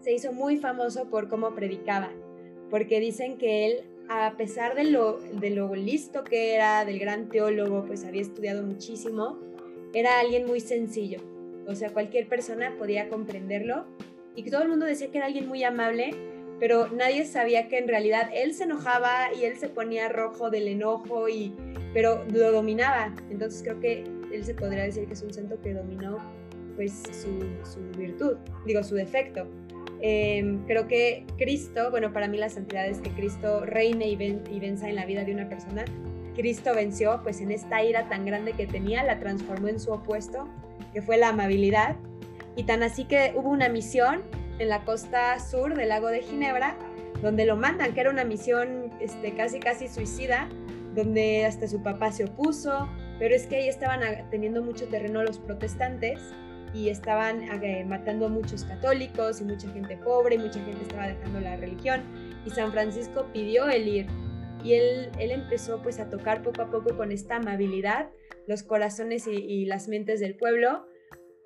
se 0.00 0.12
hizo 0.12 0.32
muy 0.32 0.56
famoso 0.56 1.08
por 1.08 1.28
cómo 1.28 1.54
predicaba, 1.54 2.10
porque 2.70 3.00
dicen 3.00 3.38
que 3.38 3.66
él 3.66 3.84
a 4.12 4.36
pesar 4.36 4.74
de 4.74 4.84
lo, 4.84 5.20
de 5.20 5.50
lo 5.50 5.72
listo 5.76 6.24
que 6.24 6.54
era, 6.56 6.84
del 6.84 6.98
gran 6.98 7.28
teólogo, 7.28 7.84
pues 7.86 8.04
había 8.04 8.22
estudiado 8.22 8.64
muchísimo, 8.64 9.38
era 9.94 10.18
alguien 10.18 10.46
muy 10.46 10.58
sencillo. 10.58 11.20
O 11.66 11.74
sea, 11.74 11.90
cualquier 11.90 12.26
persona 12.28 12.74
podía 12.78 13.08
comprenderlo 13.08 13.86
y 14.34 14.42
que 14.42 14.50
todo 14.50 14.62
el 14.62 14.68
mundo 14.68 14.86
decía 14.86 15.10
que 15.10 15.18
era 15.18 15.26
alguien 15.26 15.48
muy 15.48 15.62
amable, 15.64 16.10
pero 16.58 16.88
nadie 16.88 17.24
sabía 17.24 17.68
que 17.68 17.78
en 17.78 17.88
realidad 17.88 18.30
él 18.34 18.54
se 18.54 18.64
enojaba 18.64 19.32
y 19.34 19.44
él 19.44 19.56
se 19.56 19.68
ponía 19.68 20.08
rojo 20.08 20.50
del 20.50 20.68
enojo 20.68 21.28
y 21.28 21.54
pero 21.92 22.24
lo 22.32 22.52
dominaba. 22.52 23.14
Entonces 23.30 23.62
creo 23.62 23.80
que 23.80 24.04
él 24.32 24.44
se 24.44 24.54
podría 24.54 24.84
decir 24.84 25.06
que 25.06 25.14
es 25.14 25.22
un 25.22 25.32
santo 25.32 25.60
que 25.60 25.74
dominó 25.74 26.18
pues 26.76 27.02
su, 27.12 27.98
virtud, 27.98 28.36
digo 28.66 28.82
su 28.82 28.94
defecto. 28.94 29.46
Em, 30.00 30.64
creo 30.66 30.88
que 30.88 31.26
Cristo, 31.36 31.90
bueno, 31.90 32.12
para 32.12 32.26
mí 32.26 32.38
la 32.38 32.48
santidad 32.48 32.86
es 32.86 33.00
que 33.00 33.10
Cristo 33.10 33.66
reine 33.66 34.08
y, 34.08 34.12
y 34.50 34.60
venza 34.60 34.88
en 34.88 34.96
la 34.96 35.04
vida 35.04 35.24
de 35.24 35.32
una 35.32 35.48
persona. 35.48 35.84
Cristo 36.34 36.74
venció, 36.74 37.20
pues 37.22 37.40
en 37.40 37.50
esta 37.50 37.82
ira 37.82 38.08
tan 38.08 38.24
grande 38.24 38.52
que 38.52 38.66
tenía, 38.66 39.02
la 39.02 39.18
transformó 39.18 39.68
en 39.68 39.78
su 39.78 39.92
opuesto, 39.92 40.48
que 40.92 41.02
fue 41.02 41.16
la 41.16 41.28
amabilidad. 41.28 41.96
Y 42.56 42.64
tan 42.64 42.82
así 42.82 43.04
que 43.04 43.32
hubo 43.36 43.48
una 43.48 43.68
misión 43.68 44.22
en 44.58 44.68
la 44.68 44.84
costa 44.84 45.38
sur 45.40 45.74
del 45.74 45.88
lago 45.88 46.08
de 46.08 46.22
Ginebra, 46.22 46.76
donde 47.22 47.46
lo 47.46 47.56
mandan, 47.56 47.92
que 47.94 48.00
era 48.00 48.10
una 48.10 48.24
misión 48.24 48.90
este, 49.00 49.34
casi 49.34 49.60
casi 49.60 49.88
suicida, 49.88 50.48
donde 50.94 51.46
hasta 51.46 51.68
su 51.68 51.82
papá 51.82 52.12
se 52.12 52.24
opuso, 52.24 52.88
pero 53.18 53.34
es 53.34 53.46
que 53.46 53.56
ahí 53.56 53.68
estaban 53.68 54.00
teniendo 54.30 54.62
mucho 54.62 54.86
terreno 54.88 55.22
los 55.22 55.38
protestantes 55.38 56.20
y 56.72 56.88
estaban 56.88 57.42
eh, 57.62 57.84
matando 57.84 58.26
a 58.26 58.28
muchos 58.28 58.64
católicos 58.64 59.40
y 59.40 59.44
mucha 59.44 59.68
gente 59.70 59.96
pobre 59.96 60.36
y 60.36 60.38
mucha 60.38 60.60
gente 60.64 60.82
estaba 60.82 61.08
dejando 61.08 61.40
la 61.40 61.56
religión 61.56 62.02
y 62.46 62.50
San 62.50 62.72
Francisco 62.72 63.26
pidió 63.32 63.68
el 63.68 63.88
ir 63.88 64.06
y 64.62 64.74
él, 64.74 65.10
él 65.18 65.30
empezó 65.30 65.82
pues 65.82 65.98
a 66.00 66.08
tocar 66.10 66.42
poco 66.42 66.62
a 66.62 66.70
poco 66.70 66.96
con 66.96 67.12
esta 67.12 67.36
amabilidad 67.36 68.10
los 68.50 68.62
corazones 68.62 69.26
y, 69.26 69.64
las 69.66 69.88
mentes 69.88 70.20
del 70.20 70.34
pueblo. 70.34 70.86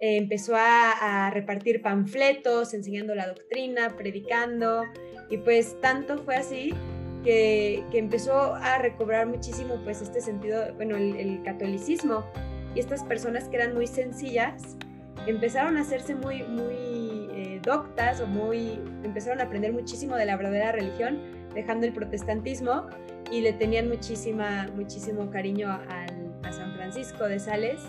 Eh, 0.00 0.16
empezó 0.16 0.54
a, 0.56 1.30
repartir 1.32 1.82
panfletos, 1.82 2.74
enseñando 2.74 3.14
la 3.14 3.28
doctrina, 3.28 3.94
predicando, 3.96 4.82
y 5.30 5.38
pues 5.38 5.80
tanto 5.80 6.18
fue 6.18 6.36
así 6.36 6.74
que, 7.22 7.84
que 7.90 7.98
empezó 7.98 8.54
a 8.54 8.78
recobrar 8.78 9.26
muchísimo 9.26 9.80
pues 9.84 10.02
este 10.02 10.20
sentido, 10.20 10.74
bueno, 10.74 10.96
el, 10.96 11.42
catolicismo. 11.44 12.24
Y 12.74 12.80
estas 12.80 13.04
personas 13.04 13.48
que 13.48 13.56
eran 13.56 13.74
muy 13.74 13.86
sencillas, 13.86 14.76
empezaron 15.26 15.76
a 15.76 15.82
hacerse 15.82 16.14
muy, 16.14 16.42
muy 16.42 17.28
eh, 17.32 17.60
doctas 17.62 18.20
o 18.20 18.26
muy, 18.26 18.80
empezaron 19.04 19.40
a 19.40 19.44
aprender 19.44 19.72
muchísimo 19.72 20.16
de 20.16 20.26
la 20.26 20.36
verdadera 20.36 20.72
religión, 20.72 21.20
dejando 21.54 21.86
el 21.86 21.92
protestantismo 21.92 22.86
y 23.30 23.40
le 23.40 23.52
tenían 23.52 23.88
muchísima, 23.88 24.68
muchísimo 24.74 25.30
cariño 25.30 25.68
a, 25.68 26.06
a 26.42 26.52
San 26.52 26.74
Francisco 26.74 27.24
de 27.24 27.38
Sales. 27.38 27.80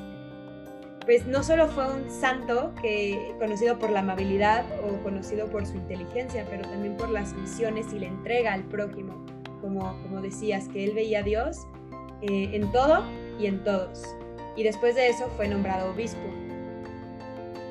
Pues 1.05 1.27
no 1.27 1.43
solo 1.43 1.67
fue 1.67 1.85
un 1.93 2.09
santo 2.09 2.73
que 2.81 3.35
conocido 3.37 3.77
por 3.77 3.91
la 3.91 3.99
amabilidad 3.99 4.65
o 4.83 5.03
conocido 5.03 5.47
por 5.47 5.65
su 5.65 5.75
inteligencia, 5.75 6.45
pero 6.49 6.63
también 6.67 6.97
por 6.97 7.09
las 7.09 7.33
misiones 7.33 7.93
y 7.93 7.99
la 7.99 8.07
entrega 8.07 8.53
al 8.53 8.63
prójimo, 8.63 9.23
como, 9.61 10.01
como 10.01 10.21
decías, 10.21 10.67
que 10.67 10.83
él 10.83 10.93
veía 10.95 11.19
a 11.19 11.23
Dios 11.23 11.67
eh, 12.21 12.49
en 12.53 12.71
todo 12.71 13.03
y 13.39 13.45
en 13.45 13.63
todos. 13.63 14.01
Y 14.55 14.63
después 14.63 14.95
de 14.95 15.09
eso 15.09 15.27
fue 15.35 15.47
nombrado 15.47 15.91
obispo 15.91 16.44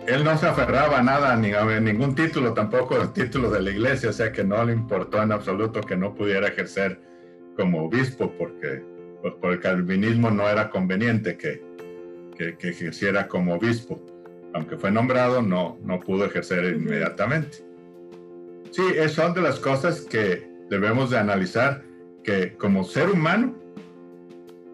él 0.06 0.24
no 0.24 0.36
se 0.36 0.46
aferraba 0.46 0.98
a 0.98 1.02
nada, 1.02 1.36
ni 1.36 1.52
a 1.52 1.80
ningún 1.80 2.14
título, 2.14 2.52
tampoco 2.52 3.00
el 3.00 3.12
título 3.12 3.50
de 3.50 3.62
la 3.62 3.70
iglesia, 3.70 4.10
o 4.10 4.12
sea 4.12 4.32
que 4.32 4.44
no 4.44 4.64
le 4.64 4.72
importó 4.72 5.22
en 5.22 5.32
absoluto 5.32 5.80
que 5.80 5.96
no 5.96 6.14
pudiera 6.14 6.48
ejercer 6.48 7.00
como 7.56 7.84
obispo, 7.84 8.32
porque 8.36 8.82
pues, 9.22 9.34
por 9.34 9.52
el 9.52 9.60
calvinismo 9.60 10.30
no 10.30 10.48
era 10.48 10.68
conveniente 10.70 11.36
que, 11.36 11.62
que, 12.36 12.68
ejerciera 12.68 13.28
como 13.28 13.54
obispo. 13.54 14.04
Aunque 14.52 14.76
fue 14.76 14.90
nombrado, 14.90 15.42
no, 15.42 15.78
no 15.82 16.00
pudo 16.00 16.26
ejercer 16.26 16.76
inmediatamente. 16.76 17.64
Sí, 18.70 18.82
son 19.08 19.34
de 19.34 19.40
las 19.40 19.58
cosas 19.58 20.02
que 20.02 20.48
debemos 20.68 21.10
de 21.10 21.18
analizar, 21.18 21.82
que 22.22 22.54
como 22.56 22.84
ser 22.84 23.10
humano, 23.10 23.54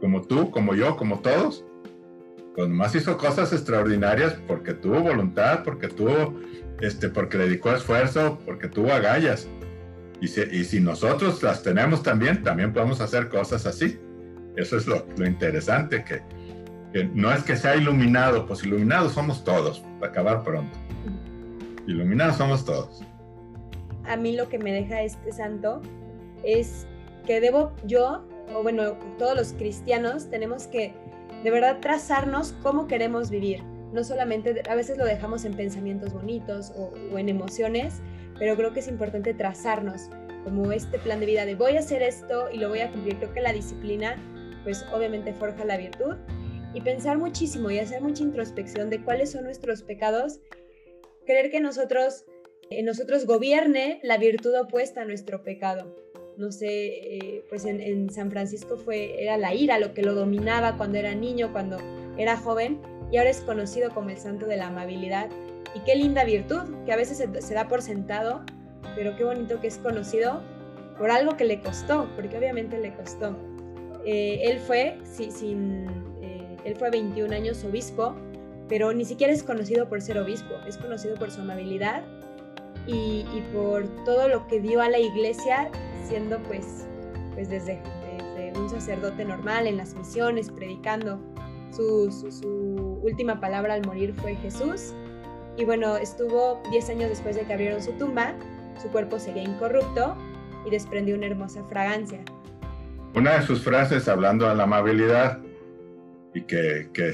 como 0.01 0.23
tú, 0.23 0.51
como 0.51 0.75
yo, 0.75 0.97
como 0.97 1.21
todos, 1.21 1.65
pues 2.61 2.69
más 2.69 2.95
hizo 2.95 3.17
cosas 3.17 3.55
extraordinarias 3.55 4.35
porque 4.47 4.75
tuvo 4.75 5.01
voluntad, 5.01 5.63
porque 5.65 5.89
tuvo, 5.89 6.39
este, 6.83 7.09
porque 7.09 7.39
dedicó 7.39 7.73
esfuerzo, 7.73 8.39
porque 8.45 8.69
tuvo 8.69 8.93
agallas. 8.93 9.49
Y 10.21 10.29
si, 10.29 10.43
y 10.43 10.65
si 10.65 10.79
nosotros 10.79 11.43
las 11.43 11.63
tenemos 11.63 12.03
también, 12.03 12.43
también 12.43 12.75
podemos 12.75 13.01
hacer 13.01 13.31
cosas 13.31 13.65
así. 13.65 13.99
Eso 14.57 14.77
es 14.77 14.87
lo, 14.87 15.07
lo 15.17 15.27
interesante, 15.27 16.05
que, 16.05 16.21
que, 16.93 17.05
no 17.15 17.33
es 17.33 17.43
que 17.45 17.57
sea 17.57 17.77
iluminado, 17.77 18.45
pues 18.45 18.63
iluminados 18.63 19.15
somos 19.15 19.43
todos, 19.43 19.83
para 19.99 20.13
acabar 20.13 20.45
pronto. 20.45 20.77
Iluminados 21.87 22.37
somos 22.37 22.67
todos. 22.67 23.01
A 24.05 24.19
mí 24.19 24.37
lo 24.37 24.51
que 24.51 24.59
me 24.59 24.71
deja 24.71 25.01
este 25.01 25.33
santo 25.33 25.81
es 26.45 26.87
que 27.27 27.41
debo 27.41 27.73
yo, 27.87 28.29
o 28.55 28.63
bueno, 28.63 28.99
todos 29.17 29.35
los 29.35 29.53
cristianos 29.55 30.29
tenemos 30.29 30.67
que 30.67 30.93
de 31.43 31.51
verdad 31.51 31.79
trazarnos 31.81 32.53
cómo 32.63 32.87
queremos 32.87 33.31
vivir. 33.31 33.63
No 33.93 34.05
solamente, 34.05 34.63
a 34.69 34.75
veces 34.75 34.99
lo 34.99 35.05
dejamos 35.05 35.45
en 35.45 35.55
pensamientos 35.55 36.13
bonitos 36.13 36.73
o, 36.77 37.19
en 37.19 37.29
emociones, 37.29 38.01
pero 38.39 38.57
creo 38.57 38.73
que 38.73 38.81
es 38.81 38.89
importante 38.89 39.35
trazarnos 39.35 40.11
como 40.45 40.73
este 40.73 40.99
plan 40.99 41.21
de 41.21 41.27
vida 41.27 41.45
de 41.45 41.55
voy 41.55 41.77
a 41.77 41.81
hacer 41.81 42.03
esto 42.03 42.49
y 42.53 42.59
lo 42.59 42.69
voy 42.69 42.81
a 42.81 42.91
cumplir. 42.91 43.17
Creo 43.17 43.33
que 43.33 43.41
la 43.41 43.53
disciplina, 43.53 44.17
pues 44.63 44.85
obviamente 44.93 45.33
forja 45.33 45.65
la 45.65 45.77
virtud 45.77 46.17
y 46.73 46.81
pensar 46.83 47.19
muchísimo 47.19 47.71
y 47.71 47.79
hacer 47.79 48.01
mucha 48.01 48.23
introspección 48.23 48.91
de 48.91 49.03
cuáles 49.03 49.33
son 49.33 49.45
nuestros 49.45 49.83
pecados, 49.83 50.41
creer 51.27 51.51
que 51.51 51.61
nosotros, 51.61 52.27
en 52.71 52.87
nosotros 52.87 53.27
gobierne 53.27 53.99
la 54.05 54.19
virtud 54.19 54.55
opuesta 54.59 55.03
a 55.03 55.05
nuestro 55.05 55.43
pecado 55.43 55.95
no 56.37 56.51
sé, 56.53 56.69
eh, 56.69 57.45
pues 57.49 57.65
en, 57.65 58.11
San 58.11 58.31
Francisco 58.31 58.77
fue, 58.77 59.23
era 59.23 59.37
la 59.37 59.55
ira 59.55 59.79
lo 59.79 59.93
que 59.93 60.03
lo 60.03 60.15
dominaba 60.15 60.77
cuando 60.77 60.99
era 60.99 61.15
niño, 61.15 61.53
cuando 61.53 61.79
era 62.17 62.37
joven, 62.37 62.81
y 63.11 63.17
ahora 63.17 63.31
es 63.31 63.41
conocido 63.41 63.91
como 63.91 64.11
el 64.11 64.17
santo 64.17 64.47
de 64.47 64.57
la 64.57 64.69
amabilidad. 64.69 65.29
Y 65.75 65.81
qué 65.81 65.95
linda 65.95 66.25
virtud, 66.25 66.63
que 66.85 66.93
a 66.93 66.97
veces 66.97 67.19
se, 67.19 67.55
da 67.55 67.69
por 67.69 67.83
sentado, 67.83 68.43
pero 68.95 69.17
qué 69.17 69.25
bonito 69.25 69.61
que 69.61 69.67
es 69.67 69.79
conocido 69.79 70.43
por 70.99 71.11
algo 71.11 71.37
que 71.37 71.45
le 71.45 71.61
costó, 71.61 72.09
porque 72.17 72.39
obviamente 72.39 72.79
le 72.79 72.95
costó. 72.95 73.37
Eh, 74.05 74.41
él 74.45 74.59
fue, 74.59 74.99
sin, 75.05 75.87
eh, 76.23 76.57
él 76.65 76.77
fue 76.77 76.91
21 76.91 77.35
años 77.35 77.65
obispo, 77.65 78.15
pero 78.69 78.93
ni 78.93 79.05
siquiera 79.05 79.33
es 79.33 79.43
conocido 79.43 79.89
por 79.89 80.01
ser 80.01 80.19
obispo, 80.19 80.55
es 80.67 80.77
conocido 80.77 81.17
por 81.17 81.31
su 81.31 81.41
amabilidad 81.41 82.03
y 82.87 83.25
por 83.53 83.87
todo 84.05 84.27
lo 84.27 84.49
que 84.49 84.59
dio 84.59 84.81
a 84.81 84.89
la 84.89 84.99
iglesia 84.99 85.71
siendo 86.11 86.39
pues, 86.43 86.87
pues 87.35 87.49
desde, 87.49 87.81
un 88.57 88.69
sacerdote 88.69 89.25
normal 89.25 89.67
en 89.67 89.77
las 89.77 89.95
misiones, 89.95 90.51
predicando. 90.51 91.21
Su, 91.71 92.11
su, 92.11 92.99
última 93.03 93.41
palabra 93.41 93.75
al 93.75 93.87
morir 93.87 94.13
fue 94.13 94.35
Jesús. 94.35 94.93
Y 95.57 95.65
bueno, 95.65 95.97
estuvo 95.97 96.61
10 96.71 96.91
años 96.91 97.11
después 97.11 97.37
de 97.37 97.43
que 97.43 97.53
abrieron 97.53 97.81
su 97.81 97.93
tumba, 97.93 98.35
su 98.83 98.89
cuerpo 98.89 99.19
seguía 99.19 99.45
incorrupto 99.45 100.17
y 100.67 100.71
desprendió 100.71 101.15
una 101.15 101.27
hermosa 101.27 101.63
fragancia. 101.65 102.19
Una 103.15 103.39
de 103.39 103.43
sus 103.47 103.63
frases 103.63 104.09
hablando 104.09 104.49
de 104.49 104.55
la 104.57 104.65
amabilidad, 104.65 105.39
y 106.35 106.43
que, 106.43 106.91
que 106.93 107.13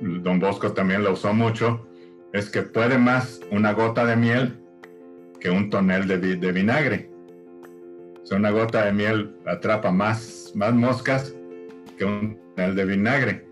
don 0.00 0.38
Bosco 0.38 0.72
también 0.72 1.02
la 1.02 1.10
usó 1.10 1.34
mucho, 1.34 1.86
es 2.32 2.48
que 2.48 2.62
puede 2.62 2.96
más 2.96 3.40
una 3.50 3.72
gota 3.72 4.06
de 4.06 4.16
miel 4.16 4.56
que 5.40 5.50
un 5.50 5.68
tonel 5.68 6.06
de, 6.06 6.18
de 6.18 6.52
vinagre 6.52 7.15
una 8.34 8.50
gota 8.50 8.84
de 8.86 8.92
miel 8.92 9.34
atrapa 9.46 9.90
más, 9.90 10.52
más 10.54 10.74
moscas 10.74 11.34
que 11.96 12.04
un 12.04 12.38
tonel 12.56 12.74
de 12.74 12.84
vinagre. 12.84 13.46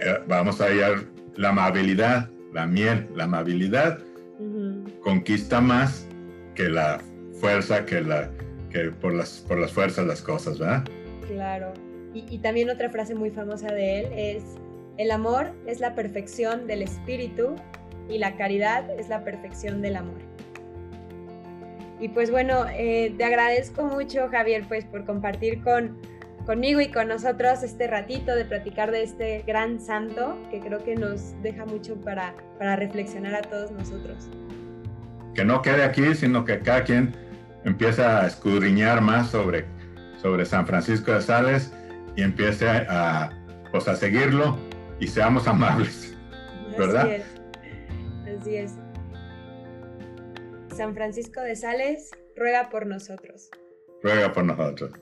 Eh, 0.00 0.18
vamos 0.28 0.60
a 0.60 0.70
ir 0.70 1.08
la 1.36 1.50
amabilidad, 1.50 2.30
la 2.52 2.66
miel, 2.66 3.08
la 3.14 3.24
amabilidad 3.24 3.98
conquista 5.02 5.60
más 5.60 6.06
que 6.54 6.68
la 6.68 6.98
fuerza, 7.40 7.84
que, 7.84 8.00
la, 8.00 8.30
que 8.70 8.90
por, 8.90 9.12
las, 9.12 9.44
por 9.46 9.58
las 9.58 9.72
fuerzas 9.72 10.06
las 10.06 10.22
cosas, 10.22 10.58
¿verdad? 10.58 10.84
Claro. 11.26 11.72
Y, 12.14 12.24
y 12.28 12.38
también 12.38 12.70
otra 12.70 12.88
frase 12.90 13.14
muy 13.14 13.30
famosa 13.30 13.68
de 13.68 14.00
él 14.00 14.12
es, 14.12 14.44
el 14.96 15.10
amor 15.10 15.52
es 15.66 15.80
la 15.80 15.94
perfección 15.94 16.66
del 16.66 16.82
espíritu 16.82 17.54
y 18.08 18.18
la 18.18 18.36
caridad 18.36 18.90
es 18.98 19.08
la 19.08 19.22
perfección 19.24 19.82
del 19.82 19.96
amor. 19.96 20.29
Y 22.00 22.08
pues 22.08 22.30
bueno, 22.30 22.64
eh, 22.72 23.14
te 23.16 23.24
agradezco 23.24 23.84
mucho 23.84 24.28
Javier 24.30 24.64
pues 24.66 24.86
por 24.86 25.04
compartir 25.04 25.62
con, 25.62 25.98
conmigo 26.46 26.80
y 26.80 26.90
con 26.90 27.08
nosotros 27.08 27.62
este 27.62 27.86
ratito 27.86 28.34
de 28.34 28.46
platicar 28.46 28.90
de 28.90 29.02
este 29.02 29.44
gran 29.46 29.78
santo 29.78 30.38
que 30.50 30.60
creo 30.60 30.82
que 30.82 30.96
nos 30.96 31.40
deja 31.42 31.66
mucho 31.66 32.00
para, 32.00 32.34
para 32.58 32.76
reflexionar 32.76 33.34
a 33.34 33.42
todos 33.42 33.70
nosotros. 33.70 34.30
Que 35.34 35.44
no 35.44 35.60
quede 35.60 35.84
aquí, 35.84 36.14
sino 36.14 36.44
que 36.44 36.60
cada 36.60 36.84
quien 36.84 37.14
empieza 37.64 38.22
a 38.22 38.26
escudriñar 38.26 39.02
más 39.02 39.30
sobre, 39.30 39.66
sobre 40.22 40.46
San 40.46 40.66
Francisco 40.66 41.12
de 41.12 41.20
Sales 41.20 41.72
y 42.16 42.22
empiece 42.22 42.66
a, 42.66 43.30
pues, 43.70 43.86
a 43.88 43.94
seguirlo 43.94 44.58
y 44.98 45.06
seamos 45.06 45.46
amables, 45.46 46.16
¿verdad? 46.78 47.02
Así 47.02 47.14
es. 47.14 48.40
Así 48.40 48.56
es. 48.56 48.89
San 50.76 50.94
Francisco 50.94 51.40
de 51.40 51.56
Sales 51.56 52.10
ruega 52.36 52.70
por 52.70 52.86
nosotros. 52.86 53.50
Ruega 54.02 54.32
por 54.32 54.44
nosotros. 54.44 54.92